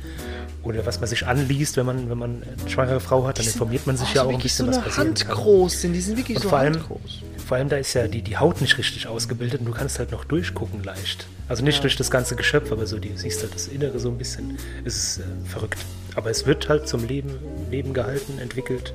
[0.61, 3.85] Oder was man sich anliest, wenn man, wenn man eine schwangere Frau hat, dann informiert
[3.85, 5.35] man sich Oh, ja auch ein bisschen, so was eine passieren Hand kann.
[5.35, 7.21] groß sind, die sind wirklich Und so vor allem, handgroß.
[7.45, 10.11] vor allem, da ist ja die, die Haut nicht richtig ausgebildet und du kannst halt
[10.13, 11.27] noch durchgucken leicht.
[11.49, 11.81] Also nicht Ja.
[11.81, 14.57] durch das ganze Geschöpf, aber so, du siehst halt das Innere so ein bisschen.
[14.85, 15.79] Es ist äh, verrückt.
[16.15, 17.31] Aber es wird halt zum Leben,
[17.69, 18.93] Leben gehalten, entwickelt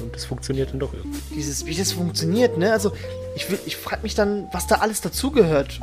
[0.00, 1.18] und es funktioniert dann doch irgendwie.
[1.34, 2.72] Dieses, wie das funktioniert, ne?
[2.72, 2.92] Also,
[3.36, 5.80] ich, will- ich frage mich dann, was da alles dazugehört.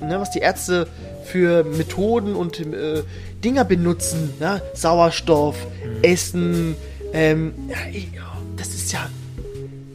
[0.00, 0.86] Ne, was die Ärzte
[1.26, 3.02] für Methoden und äh,
[3.44, 4.32] Dinger benutzen.
[4.40, 4.62] Ne?
[4.74, 6.02] Sauerstoff, Mhm.
[6.04, 6.76] Essen.
[7.12, 8.08] Ähm, ja, ich,
[8.56, 9.10] das ist ja.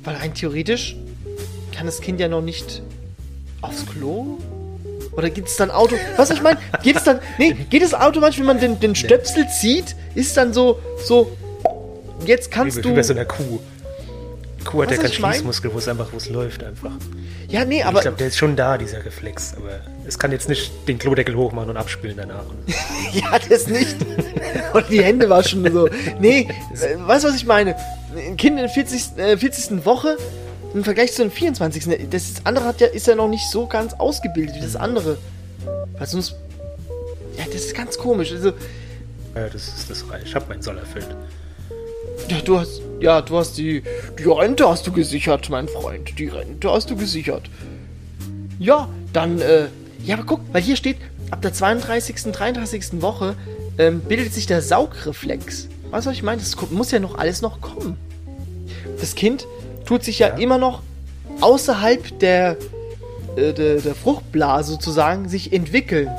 [0.04, 0.96] Weil rein theoretisch
[1.76, 2.84] kann das Kind ja noch nicht
[3.62, 4.38] aufs Klo.
[5.14, 5.96] Oder gibt es dann Auto?
[6.18, 6.60] Was ich meine?
[6.84, 7.20] Geht es dann.
[7.40, 10.78] Nee, geht es automatisch, wenn man den, den Stöpsel zieht, ist dann so.
[11.04, 11.36] so
[12.26, 12.90] jetzt kannst wie, du.
[12.90, 13.60] wie bei so einer Kuh.
[14.66, 15.16] Kuh hat ja keinen ich?
[15.16, 16.92] Schließmuskel, wo es einfach, wo es läuft einfach.
[17.48, 18.02] Ja, nee, ich aber.
[18.02, 19.54] glaube, der ist schon da, dieser Reflex.
[19.56, 22.46] Aber es kann jetzt nicht den Klodeckel hochmachen und abspülen danach.
[23.14, 23.96] Ja, das nicht.
[24.74, 25.88] Und die Hände waschen und so.
[26.20, 27.78] Nee, äh, weißt du, was ich meine?
[28.14, 29.18] Ein Kind in der 40.
[29.18, 29.86] Äh, 40.
[29.86, 30.18] Woche
[30.74, 32.10] im Vergleich zu den 24.
[32.10, 35.18] Das andere hat ja, ist ja noch nicht so ganz ausgebildet wie das andere.
[35.98, 36.36] Weil sonst.
[37.38, 38.32] Ja, das ist ganz komisch.
[38.34, 38.50] Also,
[39.34, 40.24] ja, das ist das Reich.
[40.26, 41.08] Ich habe meinen Soll erfüllt.
[42.30, 43.84] Ja, du hast, ja, du hast die,
[44.18, 46.18] die Rente hast du gesichert, mein Freund.
[46.18, 47.50] Die Rente hast du gesichert.
[48.58, 49.68] Ja, dann, äh,
[50.04, 50.98] ja, aber guck, weil hier steht,
[51.32, 53.02] ab der 32., 33.
[53.02, 53.36] Woche
[53.78, 55.68] ähm, bildet sich der Saugreflex.
[55.92, 56.42] Weißt du, was ich meine?
[56.42, 57.98] Das muss ja noch alles noch kommen.
[59.00, 59.48] Das Kind
[59.86, 60.36] tut sich ja, ja.
[60.36, 60.82] immer noch
[61.42, 62.58] außerhalb der,
[63.36, 66.10] äh, der, der, Fruchtblase sozusagen sich entwickeln.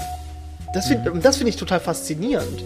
[0.75, 1.23] Das finde mhm.
[1.23, 2.63] find ich total faszinierend.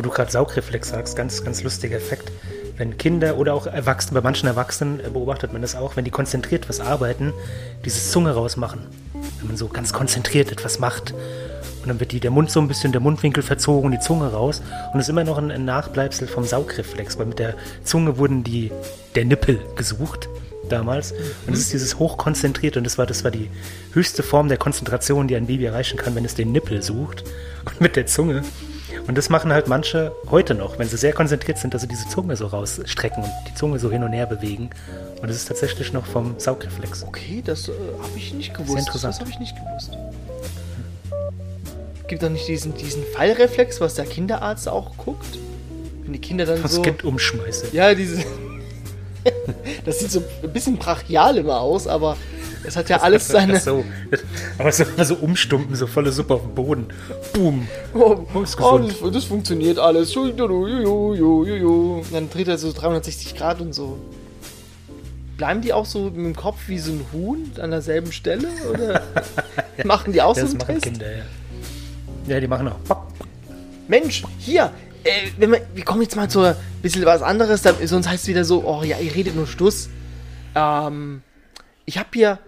[0.00, 2.32] Wo du gerade Saugreflex sagst, ganz, ganz lustiger Effekt.
[2.78, 6.10] Wenn Kinder oder auch Erwachsene, bei manchen Erwachsenen äh, beobachtet man das auch, wenn die
[6.10, 7.34] konzentriert was arbeiten,
[7.84, 8.80] dieses Zunge rausmachen.
[9.12, 11.12] Wenn man so ganz konzentriert etwas macht
[11.82, 14.62] und dann wird die, der Mund so ein bisschen, der Mundwinkel verzogen, die Zunge raus.
[14.94, 18.42] Und es ist immer noch ein, ein Nachbleibsel vom Saugreflex, weil mit der Zunge wurden
[18.42, 18.72] die,
[19.16, 20.30] der Nippel gesucht
[20.70, 21.12] damals.
[21.46, 23.50] Und es ist dieses hochkonzentriert und das war, das war die
[23.92, 27.24] höchste Form der Konzentration, die ein Baby erreichen kann, wenn es den Nippel sucht.
[27.66, 28.42] Und mit der Zunge.
[29.06, 32.08] Und das machen halt manche heute noch, wenn sie sehr konzentriert sind, dass sie diese
[32.08, 34.70] Zunge so rausstrecken und die Zunge so hin und her bewegen.
[35.20, 37.04] Und das ist tatsächlich noch vom Saugreflex.
[37.04, 38.70] Okay, das äh, habe ich nicht gewusst.
[38.70, 39.14] Sehr interessant.
[39.14, 39.96] Das habe ich nicht gewusst
[42.10, 45.38] gibt doch nicht diesen, diesen Fallreflex, was der Kinderarzt auch guckt?
[46.02, 46.82] Wenn die Kinder dann das so...
[46.82, 47.68] Das Kind umschmeiße.
[47.72, 48.24] Ja, diese...
[49.84, 52.16] das sieht so ein bisschen brachial immer aus, aber
[52.64, 53.58] es hat ja alles seine...
[53.58, 53.84] so,
[54.58, 56.86] aber so, so umstumpen, so volle Suppe auf dem Boden.
[57.32, 57.66] Boom.
[57.94, 58.56] Oh, oh, das,
[59.12, 60.12] das, funktioniert alles.
[60.12, 60.36] Dann
[62.30, 63.98] dreht er so 360 Grad und so.
[65.38, 68.48] Bleiben die auch so mit dem Kopf wie so ein Huhn an derselben Stelle?
[68.70, 68.92] Oder
[69.78, 70.82] ja, machen die auch so einen Test?
[70.82, 71.22] Kinder, ja.
[72.26, 72.76] Ja, die machen auch.
[73.88, 74.70] Mensch, hier,
[75.04, 78.24] äh, wenn wir, wir kommen jetzt mal zu ein bisschen was anderes, da, sonst heißt
[78.24, 79.88] es wieder so, oh ja, ihr redet nur Stuss.
[80.54, 81.22] Ähm,
[81.84, 82.38] ich habe hier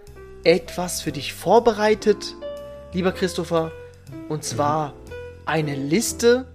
[0.43, 2.35] etwas für dich vorbereitet,
[2.93, 3.71] lieber Christopher,
[4.29, 4.93] und zwar
[5.45, 6.45] eine Liste,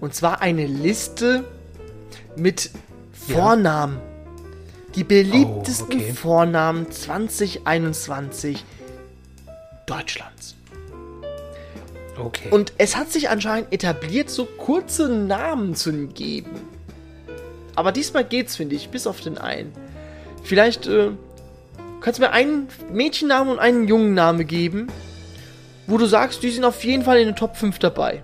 [0.00, 1.44] und zwar eine Liste
[2.36, 2.70] mit
[3.12, 3.96] Vornamen.
[3.96, 4.02] Ja.
[4.96, 6.12] Die beliebtesten oh, okay.
[6.12, 8.64] Vornamen 2021
[9.86, 10.53] Deutschlands.
[12.18, 12.48] Okay.
[12.50, 16.60] Und es hat sich anscheinend etabliert, so kurze Namen zu geben.
[17.74, 19.72] Aber diesmal geht's, finde ich, bis auf den einen.
[20.44, 21.10] Vielleicht äh,
[22.00, 24.88] kannst du mir einen Mädchennamen und einen jungen Namen geben,
[25.86, 28.22] wo du sagst, die sind auf jeden Fall in den Top 5 dabei.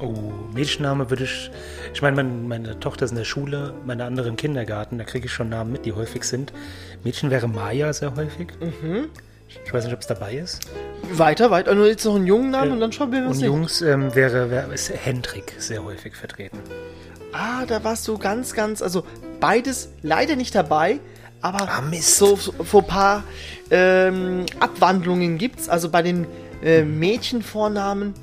[0.00, 1.50] Oh, Mädchenname würde ich.
[1.94, 5.26] Ich meine, mein, meine Tochter ist in der Schule, meine andere im Kindergarten, da kriege
[5.26, 6.52] ich schon Namen mit, die häufig sind.
[7.04, 8.48] Mädchen wäre Maya sehr häufig.
[8.60, 9.08] Mhm.
[9.64, 10.60] Ich weiß nicht, ob es dabei ist.
[11.12, 11.74] Weiter, weiter.
[11.74, 14.14] Nur jetzt noch einen jungen Namen äh, und dann schauen wir, was Und Jungs ähm,
[14.14, 16.58] wäre, wäre ist Hendrik sehr häufig vertreten.
[17.32, 19.04] Ah, da warst du ganz, ganz, also
[19.40, 21.00] beides leider nicht dabei,
[21.40, 23.24] aber ah, so, so vor ein paar
[23.70, 25.68] ähm, Abwandlungen gibt's.
[25.68, 26.26] Also bei den
[26.62, 28.14] äh, Mädchenvornamen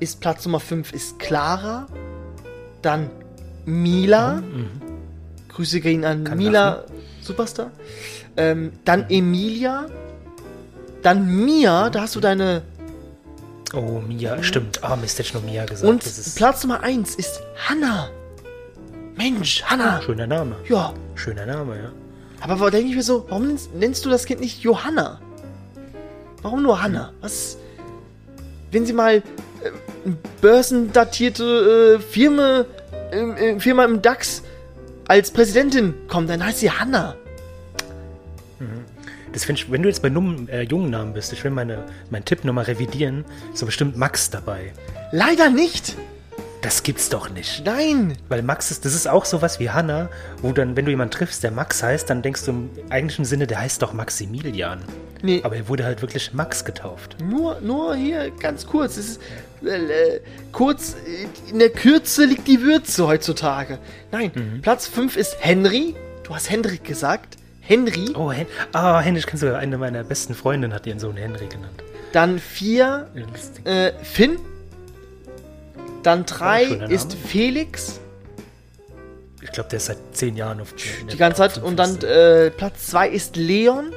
[0.00, 1.86] ist Platz Nummer 5 ist Clara,
[2.82, 3.10] dann
[3.64, 4.34] Mila.
[4.34, 4.58] Mhm.
[4.58, 4.68] mhm.
[5.48, 6.94] Grüße gehen an Kann Mila, lachen.
[7.20, 7.70] Superstar.
[8.36, 9.08] Ähm, dann.
[9.08, 9.86] Emilia.
[11.04, 12.62] Dann Mia, da hast du deine.
[13.74, 14.82] Oh, Mia, stimmt.
[14.82, 15.86] Ah, oh, Mist, hätte ich nur Mia gesagt.
[15.86, 16.02] Und
[16.34, 18.08] Platz Nummer 1 ist Hanna.
[19.14, 20.00] Mensch, Hanna.
[20.00, 20.56] Schöner Name.
[20.66, 20.94] Ja.
[21.14, 21.92] Schöner Name, ja.
[22.40, 25.20] Aber warum denke ich mir so, warum nennst, nennst, du das Kind nicht Johanna?
[26.40, 27.12] Warum nur Hanna?
[27.20, 27.58] Was.
[28.70, 29.22] Wenn sie mal äh,
[30.40, 32.64] börsendatierte äh, Firma,
[33.10, 34.42] äh, Firma im DAX
[35.06, 37.14] als Präsidentin kommt, dann heißt sie Hanna.
[38.58, 38.93] Mhm.
[39.34, 42.24] Das ich, wenn du jetzt bei Num äh, jungen Namen bist, ich will meine, meinen
[42.24, 44.72] Tipp nochmal revidieren, ist so bestimmt Max dabei.
[45.10, 45.96] Leider nicht!
[46.62, 47.62] Das gibt's doch nicht.
[47.66, 48.16] Nein!
[48.28, 50.08] Weil Max ist, das ist auch sowas wie Hannah,
[50.40, 53.48] wo dann, wenn du jemanden triffst, der Max heißt, dann denkst du im eigentlichen Sinne,
[53.48, 54.82] der heißt doch Maximilian.
[55.20, 55.40] Nee.
[55.42, 57.16] Aber er wurde halt wirklich Max getauft.
[57.20, 58.96] Nur, nur hier ganz kurz.
[58.96, 59.20] Es ist,
[59.66, 60.20] äh,
[60.52, 60.94] kurz,
[61.50, 63.80] in der Kürze liegt die Würze heutzutage.
[64.12, 64.60] Nein, mhm.
[64.62, 65.96] Platz 5 ist Henry.
[66.22, 67.36] Du hast Hendrik gesagt.
[67.66, 68.12] Henry.
[68.14, 71.46] Oh, Hen oh Henry, ich kann sogar eine meiner besten Freundinnen hat ihren Sohn Henry
[71.46, 71.82] genannt.
[72.12, 73.08] Dann vier
[73.64, 74.38] äh, Finn.
[76.02, 78.00] Dann drei oh, ist Felix.
[79.40, 80.74] Ich glaube, der ist seit zehn Jahren auf
[81.10, 81.58] die ganze Zeit.
[81.58, 83.92] Und dann äh, Platz zwei ist Leon.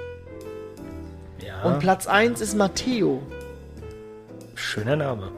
[1.45, 1.63] Ja.
[1.63, 3.21] Und Platz eins ist Matteo.
[4.55, 5.31] Schöner Name.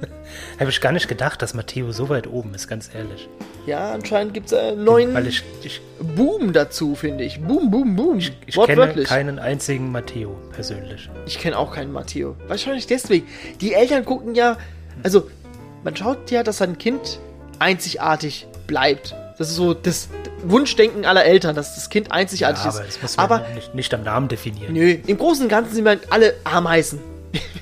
[0.60, 3.28] Habe ich gar nicht gedacht, dass Matteo so weit oben ist, ganz ehrlich.
[3.66, 7.40] Ja, anscheinend gibt es einen neuen Weil ich, ich, Boom dazu, finde ich.
[7.40, 8.18] Boom, boom, boom.
[8.18, 11.10] Ich, ich kenne keinen einzigen Matteo persönlich.
[11.26, 12.36] Ich kenne auch keinen Matteo.
[12.48, 13.26] Wahrscheinlich deswegen.
[13.60, 14.56] Die Eltern gucken ja,
[15.02, 15.28] also
[15.84, 17.18] man schaut ja, dass sein Kind
[17.58, 19.14] einzigartig bleibt.
[19.38, 20.08] Das ist so das
[20.42, 22.88] Wunschdenken aller Eltern, dass das Kind einzigartig ja, aber ist.
[22.88, 24.72] Das muss man aber nicht, nicht am Namen definieren.
[24.72, 26.98] Nö, im Großen und Ganzen sind wir alle Ameisen.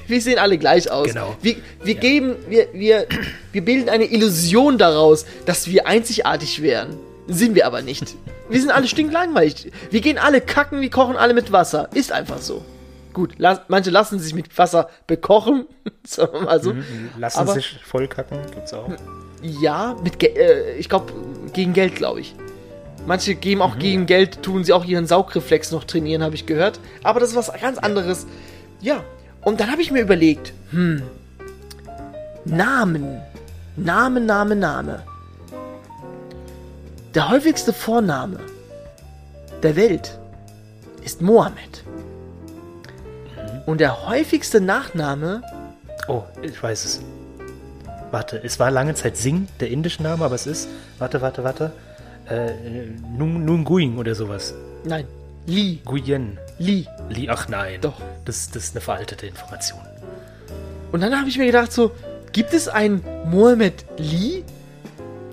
[0.08, 1.08] Wir sehen alle gleich aus.
[1.08, 1.36] Genau.
[1.42, 2.00] Wir, wir Ja.
[2.00, 3.06] geben, wir, wir,
[3.52, 6.96] wir bilden eine Illusion daraus, dass wir einzigartig wären.
[7.28, 8.14] Sind wir aber nicht.
[8.50, 9.70] Wir sind alle stinklangweilig.
[9.90, 11.90] Wir gehen alle kacken, wir kochen alle mit Wasser.
[11.92, 12.64] Ist einfach so.
[13.12, 15.66] Gut, las, manche lassen sich mit Wasser bekochen,
[16.02, 16.72] sagen wir mal so.
[17.18, 18.88] Lassen Aber- sich vollkacken, gibt's auch.
[19.42, 21.12] Ja, mit Ge äh, ich glaube
[21.52, 22.34] gegen Geld, glaube ich.
[23.06, 26.80] Manche geben auch gegen Geld, tun sie auch ihren Saugreflex noch trainieren, habe ich gehört.
[27.02, 28.26] Aber das ist was ganz anderes.
[28.80, 29.04] Ja,
[29.42, 31.02] und dann habe ich mir überlegt, hm,
[32.44, 33.20] Namen,
[33.76, 35.02] Name, Name, Name.
[37.14, 38.38] Der häufigste Vorname
[39.62, 40.18] der Welt
[41.04, 41.84] ist Mohammed.
[43.66, 45.42] Und der häufigste Nachname
[46.08, 47.02] Oh, ich weiß es.
[48.10, 50.68] Warte, es war lange Zeit Singh, der indische Name, aber es ist,
[50.98, 51.72] warte, warte, warte,
[52.30, 52.52] äh,
[53.16, 54.54] Nung Nunguing oder sowas.
[54.84, 55.06] Nein,
[55.46, 55.80] Li.
[55.84, 56.38] Guyen.
[56.58, 56.86] Li.
[57.08, 57.80] Li, ach nein.
[57.80, 58.00] Doch.
[58.24, 59.80] Das, das ist eine veraltete Information.
[60.92, 61.92] Und dann habe ich mir gedacht, so,
[62.32, 64.42] gibt es einen Mohammed Lee?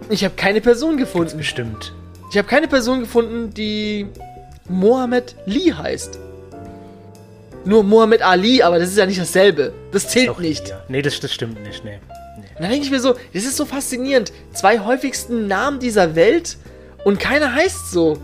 [0.10, 1.38] Ich habe keine Person gefunden.
[1.38, 1.94] Bestimmt.
[2.32, 4.08] Ich habe keine Person gefunden, die
[4.68, 6.20] Mohammed Lee heißt.
[7.66, 9.74] Nur Mohammed Ali, aber das ist ja nicht dasselbe.
[9.92, 10.70] Das zählt Doch, nicht.
[10.70, 10.84] Ja.
[10.88, 12.00] Nee, das, das stimmt nicht, nee.
[12.38, 12.44] nee.
[12.56, 14.32] Und dann denke ich mir so, das ist so faszinierend.
[14.54, 16.58] Zwei häufigsten Namen dieser Welt
[17.04, 18.20] und keiner heißt so.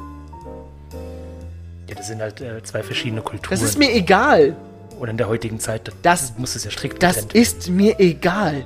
[1.92, 3.52] Ja, das sind halt äh, zwei verschiedene Kulturen.
[3.52, 4.56] Das ist mir egal.
[4.98, 8.00] Und in der heutigen Zeit, das, Das- muss es ja strikt Das getrennt ist mir
[8.00, 8.66] egal.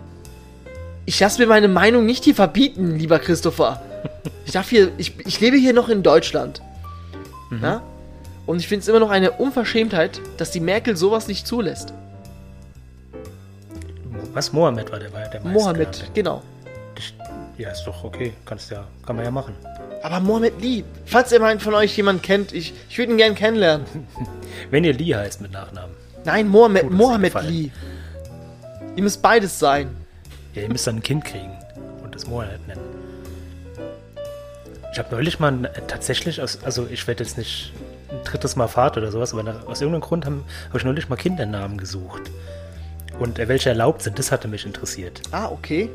[1.08, 3.82] Ich lasse mir meine Meinung nicht hier verbieten, lieber Christopher.
[4.46, 6.62] Ich darf hier, ich, ich lebe hier noch in Deutschland.
[7.62, 7.82] Ja?
[8.46, 11.94] Und ich finde es immer noch eine Unverschämtheit, dass die Merkel sowas nicht zulässt.
[14.34, 14.54] Was?
[14.54, 16.44] Mohammed war der, war der meiste Mohammed, genau.
[16.94, 17.14] Das-
[17.58, 18.34] Ja, ist doch okay.
[18.46, 19.56] Kannst ja, kann man ja machen.
[20.06, 23.34] Aber Mohammed Lee, falls ihr mal von euch jemanden kennt, ich, ich würde ihn gern
[23.34, 23.88] kennenlernen.
[24.70, 25.96] Wenn ihr Lee heißt mit Nachnamen.
[26.26, 27.34] Nein, Mohammed, Tut uns Mohammed.
[27.42, 27.72] Lee.
[28.96, 29.90] Ihr müsst beides sein.
[30.54, 31.58] Ja, ihr müsst dann ein Kind kriegen
[32.04, 32.82] und das Mohammed nennen.
[34.92, 37.74] Ich habe neulich mal äh, tatsächlich, aus, also ich werde jetzt nicht
[38.12, 41.10] ein drittes Mal Vater oder sowas, aber nach, aus irgendeinem Grund habe hab ich neulich
[41.10, 42.30] mal Kindernamen gesucht.
[43.18, 45.24] Und äh, welche erlaubt sind, das hatte mich interessiert.
[45.32, 45.90] Ah, okay.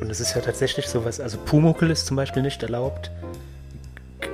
[0.00, 3.10] Und es ist ja tatsächlich sowas, also Pumuckl ist zum Beispiel nicht erlaubt.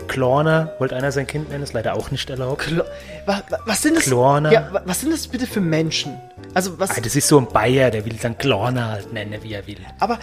[0.09, 2.63] Klorner wollte einer sein Kind nennen, ist leider auch nicht erlaubt.
[2.63, 2.83] Klo
[3.27, 4.05] was, was sind das?
[4.05, 4.51] Klorner.
[4.53, 6.19] Ja, wa- was sind das bitte für Menschen?
[6.55, 6.91] Also was?
[6.91, 9.77] Ah, das ist so ein Bayer, der will dann Klorner halt nennen, wie er will.
[10.01, 10.19] Aber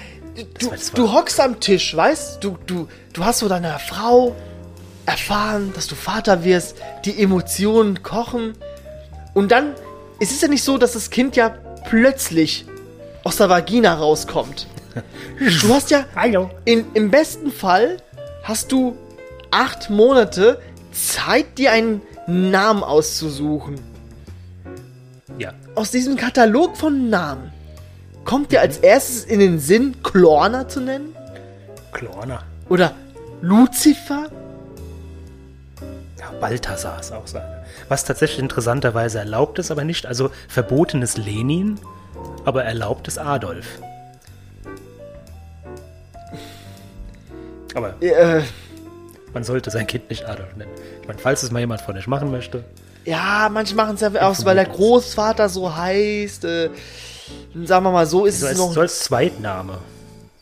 [0.59, 2.57] du, war- du hockst am Tisch, weißt du?
[2.65, 4.35] Du, du hast so deiner Frau
[5.05, 6.75] erfahren, dass du Vater wirst,
[7.05, 8.55] die Emotionen kochen.
[9.33, 9.73] Und dann,
[10.19, 11.49] es ist ja nicht so, dass das Kind ja
[11.89, 12.65] plötzlich
[13.23, 14.67] aus der Vagina rauskommt.
[15.61, 16.05] Du hast ja,
[16.65, 17.97] in, im besten Fall
[18.43, 18.95] hast du
[19.51, 20.59] acht Monate
[20.91, 23.75] Zeit, dir einen Namen auszusuchen.
[25.37, 27.51] Ja, Aus diesem Katalog von Namen
[28.25, 31.15] kommt dir als erstes in den Sinn, Klorner zu nennen?
[31.91, 32.43] Klorner.
[32.69, 32.93] Oder
[33.41, 34.29] Lucifer?
[36.19, 37.63] Ja, Balthasar ist auch seine.
[37.87, 40.05] Was tatsächlich interessanterweise erlaubt ist, aber nicht.
[40.05, 41.79] Also verboten ist Lenin,
[42.43, 43.79] aber erlaubt ist Adolf.
[47.75, 48.43] Aber Äh,
[49.33, 50.71] man sollte sein Kind nicht Adolf nennen.
[51.01, 52.63] Ich meine, falls es mal jemand von euch machen möchte.
[53.05, 56.45] ja, manche machen es ja aus, weil der Großvater so heißt.
[56.45, 56.69] Äh,
[57.65, 58.73] sagen wir mal so, ist So es als, noch.
[58.73, 59.77] so als Zweitname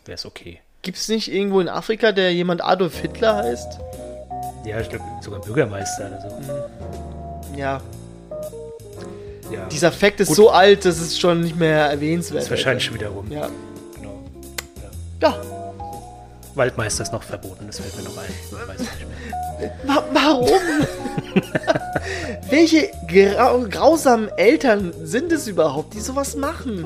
[0.05, 0.59] wäre es okay.
[0.82, 3.80] Gibt es nicht irgendwo in Afrika, der jemand Adolf Hitler heißt?
[4.65, 7.57] Ja, ich glaube sogar Bürgermeister oder so.
[7.57, 7.82] Ja.
[9.51, 10.38] Ja, Dieser Fakt ist Gut.
[10.38, 13.32] so alt, dass es schon nicht mehr erwähnenswert ist wahrscheinlich schon wieder rum.
[13.32, 13.47] Ja.
[13.95, 14.23] Genau.
[15.21, 15.36] Ja.
[16.56, 18.30] Waldmeister ist noch verboten, das fällt mir noch ein.
[20.14, 20.49] Warum?
[22.49, 26.86] Welche grau grausamen Eltern sind es überhaupt, die sowas machen?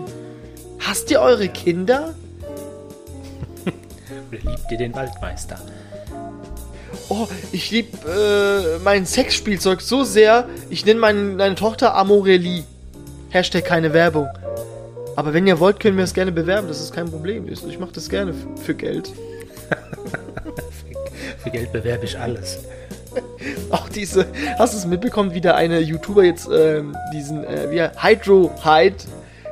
[0.79, 2.15] Hasst ihr eure Kinder?
[4.31, 5.59] Oder liebt ihr den Waldmeister?
[7.09, 12.63] Oh, ich lieb äh, mein Sexspielzeug so sehr, ich nenne mein, meine Tochter Amorelie.
[13.29, 14.27] Hashtag keine Werbung.
[15.15, 17.47] Aber wenn ihr wollt, können wir es gerne bewerben, das ist kein Problem.
[17.47, 19.11] Ich, ich mache das gerne für Geld.
[21.43, 22.59] Für Geld bewerbe ich alles.
[23.69, 27.81] Auch diese, hast du es mitbekommen, wie da eine YouTuber jetzt ähm, diesen, äh, wie
[27.81, 28.95] Hydro Hide,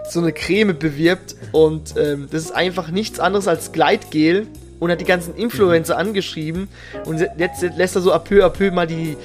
[0.09, 4.47] so eine Creme bewirbt und ähm, das ist einfach nichts anderes als Gleitgel
[4.79, 6.69] und hat die ganzen Influencer angeschrieben
[7.05, 9.17] und jetzt lässt er so à peu à peu mal die,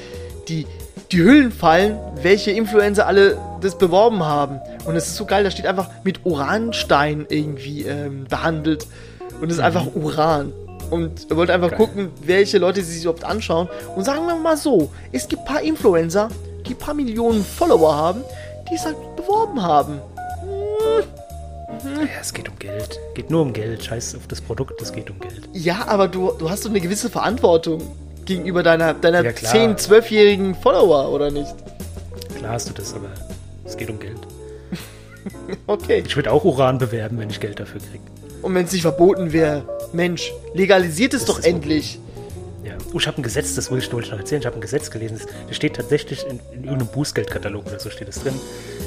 [0.48, 0.66] die,
[1.12, 4.60] die Hüllen fallen, welche Influencer alle das beworben haben.
[4.86, 8.86] Und es ist so geil, da steht einfach mit Uranstein irgendwie ähm, behandelt
[9.40, 10.52] und es ist einfach Uran.
[10.92, 11.78] Und wollte einfach Geil.
[11.78, 13.68] gucken, welche Leute sie sich überhaupt anschauen.
[13.96, 16.28] Und sagen wir mal so, es gibt ein paar Influencer,
[16.66, 18.22] die ein paar Millionen Follower haben,
[18.70, 20.00] die sagen, beworben haben.
[21.84, 22.98] Ja, es geht um Geld.
[23.14, 23.82] Geht nur um Geld.
[23.84, 25.48] Scheiß auf das Produkt, es geht um Geld.
[25.52, 27.80] Ja, aber du, du hast doch eine gewisse Verantwortung
[28.24, 29.54] gegenüber deiner, deiner Ja, klar.
[29.54, 31.54] 10-, 12-jährigen Follower, oder nicht?
[32.36, 33.08] Klar hast du das, aber
[33.64, 34.18] es geht um Geld.
[35.68, 36.02] Okay.
[36.04, 38.02] Ich würde auch Uran bewerben, wenn ich Geld dafür kriege.
[38.42, 41.98] Und wenn es nicht verboten wäre, Mensch, legalisiert es Das doch endlich.
[42.64, 42.72] Ja.
[42.92, 44.40] Oh, ich habe ein Gesetz, das wollte ich noch erzählen.
[44.40, 45.20] Ich habe ein Gesetz gelesen.
[45.48, 48.34] Das steht tatsächlich in, in irgendeinem Bußgeldkatalog oder so steht es drin.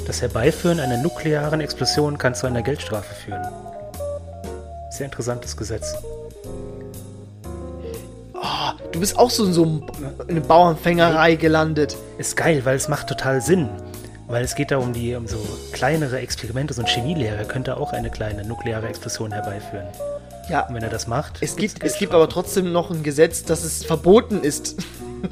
[0.06, 3.42] Das Herbeiführen einer nuklearen Explosion kann zu einer Geldstrafe führen.
[4.90, 5.94] Sehr interessantes Gesetz.
[8.92, 9.82] Du bist auch so in so einem-
[10.28, 11.96] eine Bauernfängerei gelandet.
[12.18, 13.68] Ist geil, weil es macht total Sinn.
[14.28, 15.38] Weil es geht da um, die, um so
[15.72, 16.74] kleinere Experimente.
[16.74, 19.86] So ein Chemielehrer könnte auch eine kleine nukleare Explosion herbeiführen.
[20.48, 23.44] Ja, Und wenn er das macht, es gibt, es gibt aber trotzdem noch ein Gesetz,
[23.44, 24.76] dass es verboten ist,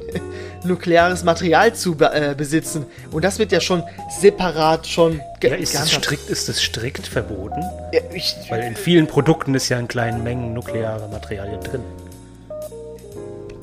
[0.65, 2.87] nukleares Material zu be äh, besitzen.
[3.13, 3.83] Und das wird ja schon
[4.21, 7.63] separat schon ge Ja, ist, es strikt, ist es strikt verboten?
[7.93, 11.83] Ja, ich, Weil in vielen Produkten ist ja in kleinen Mengen nukleare Materialien drin.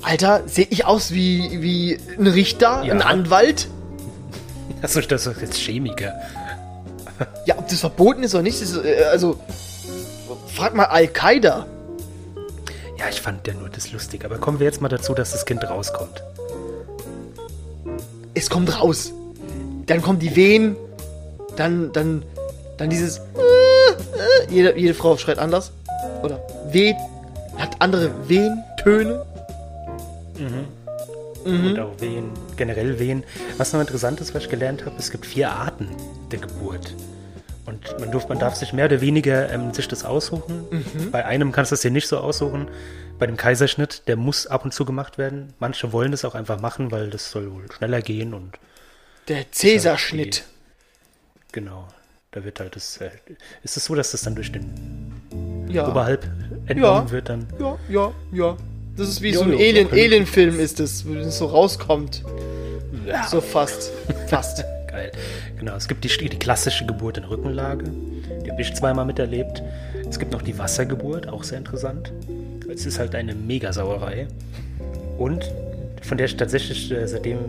[0.03, 2.93] Alter, sehe ich aus wie, wie ein Richter, Ja.
[2.93, 3.67] ein Anwalt?
[4.81, 6.13] Achso, das ist jetzt Chemiker.
[7.45, 9.39] Ja, ob das verboten ist oder nicht, ist, äh, also
[10.55, 11.67] frag mal Al-Qaida.
[12.97, 14.25] Ja, ich fand ja nur das lustig.
[14.25, 16.23] Aber kommen wir jetzt mal dazu, dass das Kind rauskommt.
[18.33, 19.11] Es kommt raus.
[19.85, 20.75] Dann kommen die Wehen,
[21.55, 22.23] dann, dann,
[22.77, 23.17] dann dieses.
[23.17, 25.71] Äh, äh, jede, jede Frau schreit anders.
[26.23, 26.39] Oder
[26.71, 26.93] Weh,
[27.57, 29.25] hat andere Wehentöne.
[31.45, 33.23] Und auch Wehen, generell Wehen.
[33.57, 35.87] Was noch interessant ist, was ich gelernt habe, es gibt vier Arten
[36.31, 36.95] der Geburt.
[37.65, 40.63] Und man, durf, man darf sich mehr oder weniger ähm, sich das aussuchen.
[41.11, 42.67] Bei einem kannst du es dir nicht so aussuchen.
[43.19, 45.53] Bei dem Kaiserschnitt, der muss ab und zu gemacht werden.
[45.59, 48.53] Manche wollen das auch einfach machen, weil das soll wohl schneller gehen und
[49.27, 50.43] Der Cäsarschnitt.
[51.51, 51.87] genau.
[52.33, 52.95] Da wird halt das.
[52.97, 53.09] Äh,
[53.61, 55.87] ist es so, dass das dann durch den Ja.
[55.89, 56.23] Oberhalb
[56.65, 57.11] entnommen Ja.
[57.11, 57.45] wird dann?
[57.59, 58.57] Ja, ja, ja.
[58.97, 59.57] Das ist wie Ja, so ein ja.
[59.91, 62.23] Alien-Film ist es, wo das so rauskommt.
[63.29, 63.91] So fast.
[64.27, 64.63] Fast.
[64.87, 65.11] Geil.
[65.57, 67.85] Genau, es gibt die, die klassische Geburt in Rückenlage.
[68.45, 69.63] Die habe ich zweimal miterlebt.
[70.09, 72.11] Es gibt noch die Wassergeburt, auch sehr interessant.
[72.73, 74.27] Es ist halt eine Megasauerei.
[75.17, 75.51] Und
[76.01, 77.39] von der ich tatsächlich äh, seitdem,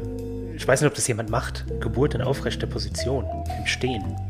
[0.55, 3.25] ich weiß nicht, ob das jemand macht, Geburt in aufrechter Position,
[3.59, 4.05] im Stehen.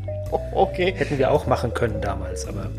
[0.55, 0.91] Okay.
[0.95, 2.71] Hätten wir auch machen können damals, aber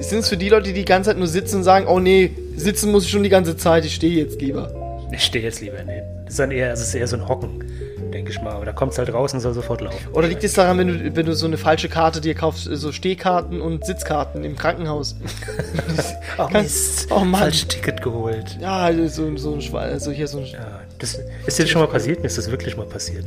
[0.00, 2.30] Sind es für die Leute, die die ganze Zeit nur sitzen und sagen, oh nee,
[2.56, 4.70] sitzen muss ich schon die ganze Zeit, ich stehe jetzt lieber.
[5.12, 5.82] ich stehe jetzt lieber.
[5.84, 6.02] Nee.
[6.24, 7.64] Das ist dann eher, es ist eher so ein Hocken,
[8.12, 8.52] denke ich mal.
[8.52, 10.08] Aber da kommt es halt raus und soll sofort laufen.
[10.12, 12.92] Oder liegt es daran, wenn du, wenn du so eine falsche Karte dir kaufst, so
[12.92, 15.16] Stehkarten und Sitzkarten im Krankenhaus?
[16.40, 17.08] Oh, Mist.
[17.10, 17.40] Oh, Mann.
[17.40, 18.58] Falsches Ticket geholt.
[18.60, 21.88] Ja, so, so ein Schwein, also hier so ein Ja, das ist dir schon mal
[21.88, 22.20] passiert?
[22.20, 23.24] Mir ist das wirklich mal passiert.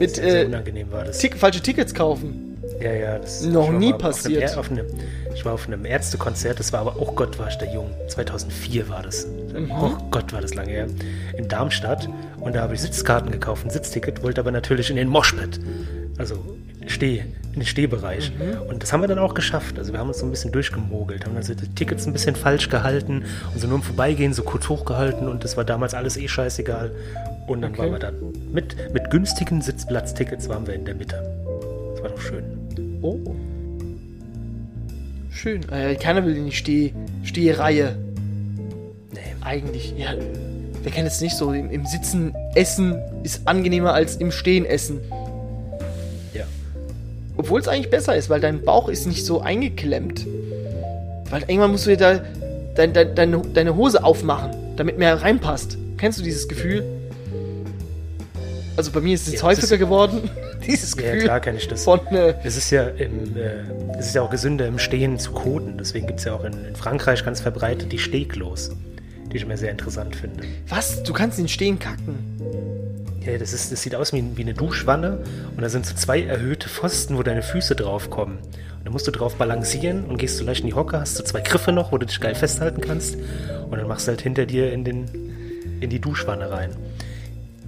[0.00, 1.18] mit Sehr, sehr äh, unangenehm war das.
[1.18, 2.58] Tick, falsche Tickets kaufen.
[2.82, 4.58] Ja, ja, das Noch ich war nie passiert.
[4.58, 5.00] Auf einem, auf einem,
[5.34, 7.90] ich war auf einem Ärztekonzert, das war aber, oh Gott, war ich da jung.
[8.08, 9.26] 2004 war das.
[9.26, 9.70] Mhm.
[9.70, 10.86] Oh Gott, war das lange her.
[11.36, 12.08] In Darmstadt.
[12.40, 15.60] Und da habe ich Sitzkarten gekauft, ein Sitzticket, wollte aber natürlich in den Moshpit.
[16.18, 16.42] Also
[16.86, 17.18] Steh,
[17.52, 18.32] in den Stehbereich.
[18.32, 18.62] Mhm.
[18.62, 19.78] Und das haben wir dann auch geschafft.
[19.78, 22.70] Also wir haben uns so ein bisschen durchgemogelt, haben also die Tickets ein bisschen falsch
[22.70, 26.28] gehalten und so nur im Vorbeigehen so kurz hochgehalten und das war damals alles eh
[26.28, 26.90] scheißegal.
[27.46, 27.82] Und dann Okay.
[27.82, 28.14] waren wir dann
[28.52, 31.16] mit, mit günstigen Sitzplatztickets waren wir in der Mitte.
[31.92, 32.44] Das war doch schön.
[33.02, 33.18] Oh.
[35.38, 35.68] Schön.
[35.70, 37.96] Äh, keiner will in die Steh, Stehreihe.
[39.12, 39.20] Nee.
[39.40, 40.14] Eigentlich, ja.
[40.82, 41.52] Wer kennt es nicht so?
[41.52, 45.00] Im, Im Sitzen essen ist angenehmer als im Stehen essen.
[46.34, 46.42] Ja.
[47.36, 50.26] Obwohl es eigentlich besser ist, weil dein Bauch ist nicht so eingeklemmt.
[51.30, 52.20] Weil irgendwann musst du dir da
[52.74, 55.78] dein, dein, deine, deine Hose aufmachen, damit mehr reinpasst.
[55.98, 56.82] Kennst du dieses Gefühl?
[58.78, 60.30] Also bei mir ist es jetzt Ja, häufiger ist- geworden.
[60.66, 61.82] dieses Ja, Gefühl klar kenne ich das.
[61.84, 65.32] von äh, Es ist ja im, äh, es ist ja auch gesünder im Stehen zu
[65.32, 65.76] koten.
[65.78, 68.70] Deswegen gibt es ja auch in, in Frankreich ganz verbreitet die Stehklos,
[69.32, 70.44] die ich immer sehr interessant finde.
[70.68, 71.02] was?
[71.02, 72.14] Du kannst ihn stehen kacken.
[73.26, 75.18] Ja, das, ist, das sieht aus wie, wie eine Duschwanne
[75.56, 78.38] und da sind so zwei erhöhte Pfosten, wo deine Füße draufkommen.
[78.38, 81.24] Und da musst du drauf balancieren und gehst du leicht in die Hocke, hast du
[81.24, 83.16] zwei Griffe noch, wo du dich geil festhalten kannst
[83.68, 85.06] und dann machst du halt hinter dir in, den,
[85.80, 86.70] in die Duschwanne rein.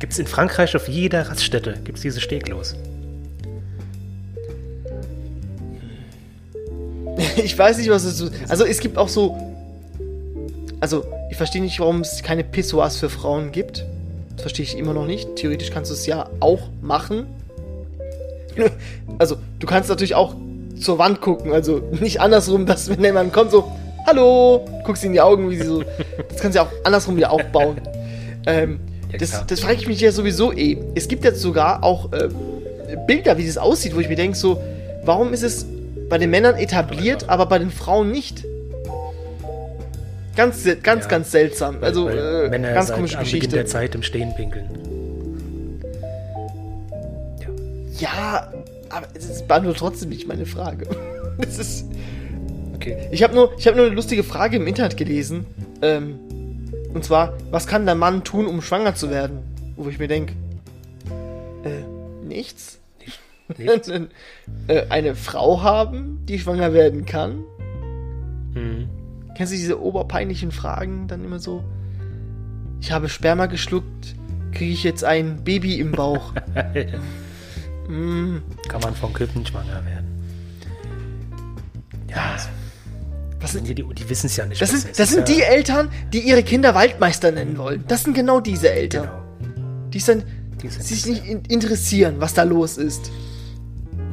[0.00, 2.74] Gibt es in Frankreich auf jeder Raststätte, gibt es diese Stehklos.
[7.36, 8.30] Ich weiß nicht, was es so.
[8.48, 9.36] Also es gibt auch so.
[10.80, 13.84] Also, ich verstehe nicht, warum es keine Pissoirs für Frauen gibt.
[14.32, 15.36] Das verstehe ich immer noch nicht.
[15.36, 17.26] Theoretisch kannst du es ja auch machen.
[19.18, 20.34] Also, du kannst natürlich auch
[20.80, 21.52] zur Wand gucken.
[21.52, 23.70] Also nicht andersrum, dass wenn jemand kommt, so,
[24.06, 25.84] hallo, guckst in die Augen, wie sie so.
[26.30, 27.80] Das kannst du ja auch andersrum wieder aufbauen.
[28.46, 28.80] Ähm,
[29.12, 30.78] Ja, das, das frage ich mich ja sowieso eh.
[30.94, 32.28] Es gibt jetzt sogar auch äh,
[33.06, 34.60] Bilder, wie das aussieht, wo ich mir denke, so,
[35.04, 35.66] warum ist es
[36.08, 38.44] bei den Männern etabliert, aber bei den Frauen nicht?
[40.36, 41.10] Ganz, ganz, Ja.
[41.10, 41.78] ganz seltsam.
[41.80, 43.64] Also, Weil äh, Männer ganz seit komische am Beginn der Geschichte.
[43.66, 44.68] Zeit im Stehen pinkeln.
[47.98, 48.50] Ja,
[48.88, 50.86] aber es beantwortet trotzdem nicht meine Frage.
[51.40, 51.86] Das ist.
[52.74, 52.98] Okay.
[53.12, 55.46] Ich habe nur, ich hab nur eine lustige Frage im Internet gelesen.
[55.80, 56.18] Ähm,
[56.94, 59.42] und zwar, was kann der Mann tun, um schwanger zu werden?
[59.76, 60.34] Wo ich mir denke,
[61.64, 61.84] äh,
[62.26, 62.80] nichts.
[63.56, 63.88] Nichts.
[64.68, 67.44] äh, eine Frau haben, die schwanger werden kann.
[68.54, 68.88] Mhm.
[69.36, 71.64] Kennst du diese oberpeinlichen Fragen dann immer so?
[72.80, 74.14] Ich habe Sperma geschluckt,
[74.52, 76.32] kriege ich jetzt ein Baby im Bauch?
[77.88, 78.36] mm,
[78.68, 80.08] Kann man von Kippen schwanger werden.
[82.08, 82.36] Ja,
[83.40, 84.60] was sind, die, die, wissen es ja nicht.
[84.60, 87.84] das Es das ist sind ja, die Eltern, die ihre Kinder Waldmeister nennen wollen.
[87.88, 89.04] Das sind genau diese Eltern.
[89.04, 89.88] Genau.
[89.90, 90.24] Die, sind,
[90.62, 93.10] Die sind sich das, nicht in, interessieren, was da los ist.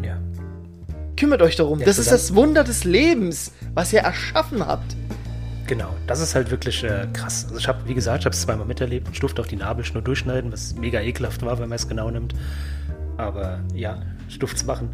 [0.03, 0.17] Ja.
[1.17, 1.79] Kümmert euch darum.
[1.79, 4.95] Ja, das ist das Wunder des Lebens, was ihr erschaffen habt.
[5.67, 7.43] Genau, das ist halt wirklich äh, krass.
[7.47, 9.57] Also ich habe, wie gesagt, ich habe es zweimal miterlebt und ich durfte auch die
[9.57, 12.33] Nabelschnur durchschneiden, was mega ekelhaft war, wenn man es genau nimmt.
[13.17, 14.89] Aber ja, ich durfte es machen.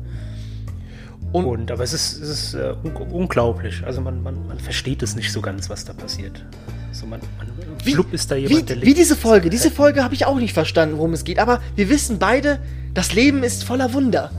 [1.34, 3.84] Und- Und, aber es ist, es ist äh, un unglaublich.
[3.86, 6.46] Also man, man, man versteht es nicht so ganz, was da passiert.
[6.90, 7.48] Also man, man
[7.84, 9.50] Wie, ist da jemand, wie, der wie diese Folge.
[9.50, 11.40] Diese Folge habe ich auch nicht verstanden, worum es geht.
[11.40, 12.60] Aber wir wissen beide,
[12.94, 14.30] das Leben ist voller Wunder.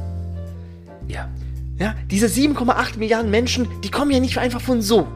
[1.08, 1.28] Ja,
[1.78, 5.08] Ja, diese 7,8 Milliarden Menschen, die kommen ja nicht einfach von so.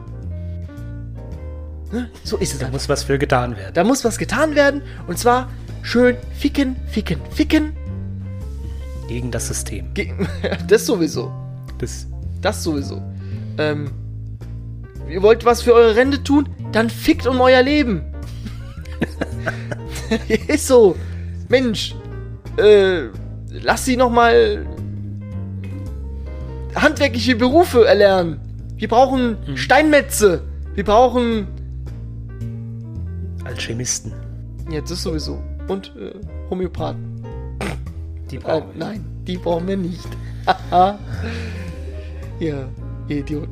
[1.91, 2.09] Ne?
[2.23, 2.73] So ist es da einfach.
[2.73, 3.73] muss was für getan werden.
[3.73, 4.81] Da muss was getan werden.
[5.07, 5.49] Und zwar
[5.81, 7.71] schön ficken, ficken, ficken.
[9.07, 9.93] Gegen das System.
[9.93, 10.11] Ge
[10.67, 11.31] das sowieso.
[11.79, 12.07] Das,
[12.41, 13.01] Das sowieso.
[13.57, 13.91] Ähm,
[15.09, 16.47] ihr wollt was für eure Rente tun?
[16.71, 18.03] Dann fickt um euer Leben.
[20.47, 20.95] ist so.
[21.47, 21.95] Mensch,
[22.57, 23.07] äh,
[23.49, 24.65] lass sie noch mal
[26.75, 28.39] handwerkliche Berufe erlernen.
[28.75, 30.43] Wir brauchen Steinmetze.
[30.75, 31.47] Wir brauchen
[33.43, 34.13] Alchemisten.
[34.71, 36.13] ja das sowieso und äh,
[36.49, 37.23] Homöopathen.
[38.29, 38.85] Die brauchen wir.
[38.85, 40.07] nein, die brauchen wir nicht.
[42.39, 42.69] Ihr
[43.07, 43.51] Idioten.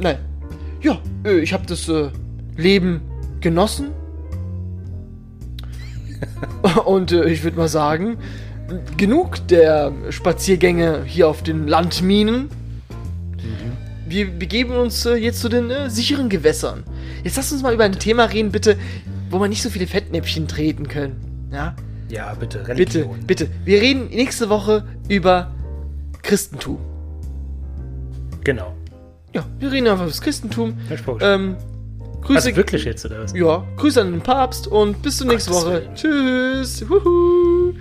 [0.00, 0.18] Nein.
[0.82, 2.08] Ja, äh, ich habe das äh,
[2.56, 3.00] Leben
[3.40, 3.88] genossen.
[6.84, 8.16] Und äh, ich würde mal sagen,
[8.96, 12.48] genug der Spaziergänge hier auf den Landminen.
[14.06, 16.84] Wir begeben uns äh, jetzt zu den sicheren Gewässern.
[17.22, 18.76] Jetzt lasst uns mal über ein Thema reden, bitte,
[19.30, 21.48] wo wir nicht so viele Fettnäpfchen treten können.
[21.52, 21.74] Ja?
[22.10, 23.20] Ja, bitte, Bitte, Religion.
[23.26, 23.48] bitte.
[23.64, 25.50] Wir reden nächste Woche über
[26.22, 26.78] Christentum.
[28.44, 28.74] Genau.
[29.34, 30.74] Ja, wir reden einfach über das Christentum.
[31.20, 31.56] Ähm,
[32.22, 32.36] Grüße.
[32.48, 33.32] also wirklich jetzt, oder was?
[33.34, 35.82] Ja, Grüße an den Papst und bis zur nächsten Woche.
[35.82, 35.94] Willen.
[35.94, 36.84] Tschüss.
[36.88, 37.72] Huhu.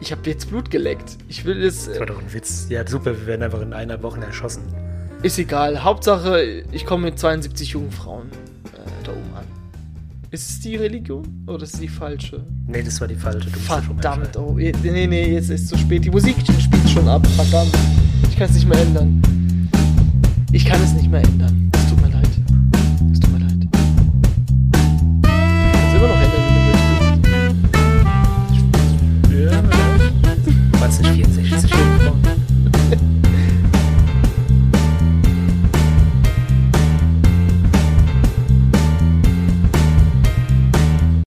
[0.00, 1.16] Ich habe jetzt Blut geleckt.
[1.28, 1.88] Ich will jetzt.
[1.88, 2.66] Das Äh, war doch ein Witz.
[2.68, 4.62] Ja, super, wir werden einfach in einer Woche erschossen.
[5.22, 5.82] ist egal.
[5.82, 8.28] Hauptsache, ich komme mit 72 jungen Frauen
[8.74, 9.44] äh, da oben an.
[10.30, 11.44] Ist es die Religion?
[11.46, 12.44] Oder ist es die falsche?
[12.66, 13.50] Nee, das war die falsche.
[13.50, 14.54] Du Verdammt, oh.
[14.56, 16.04] Nee, nee, jetzt ist es zu spät.
[16.04, 17.26] Die Musik spielt schon ab.
[17.36, 17.74] Verdammt.
[18.28, 19.22] Ich kann es nicht mehr ändern.
[20.54, 21.72] Ich kann es nicht mehr ändern.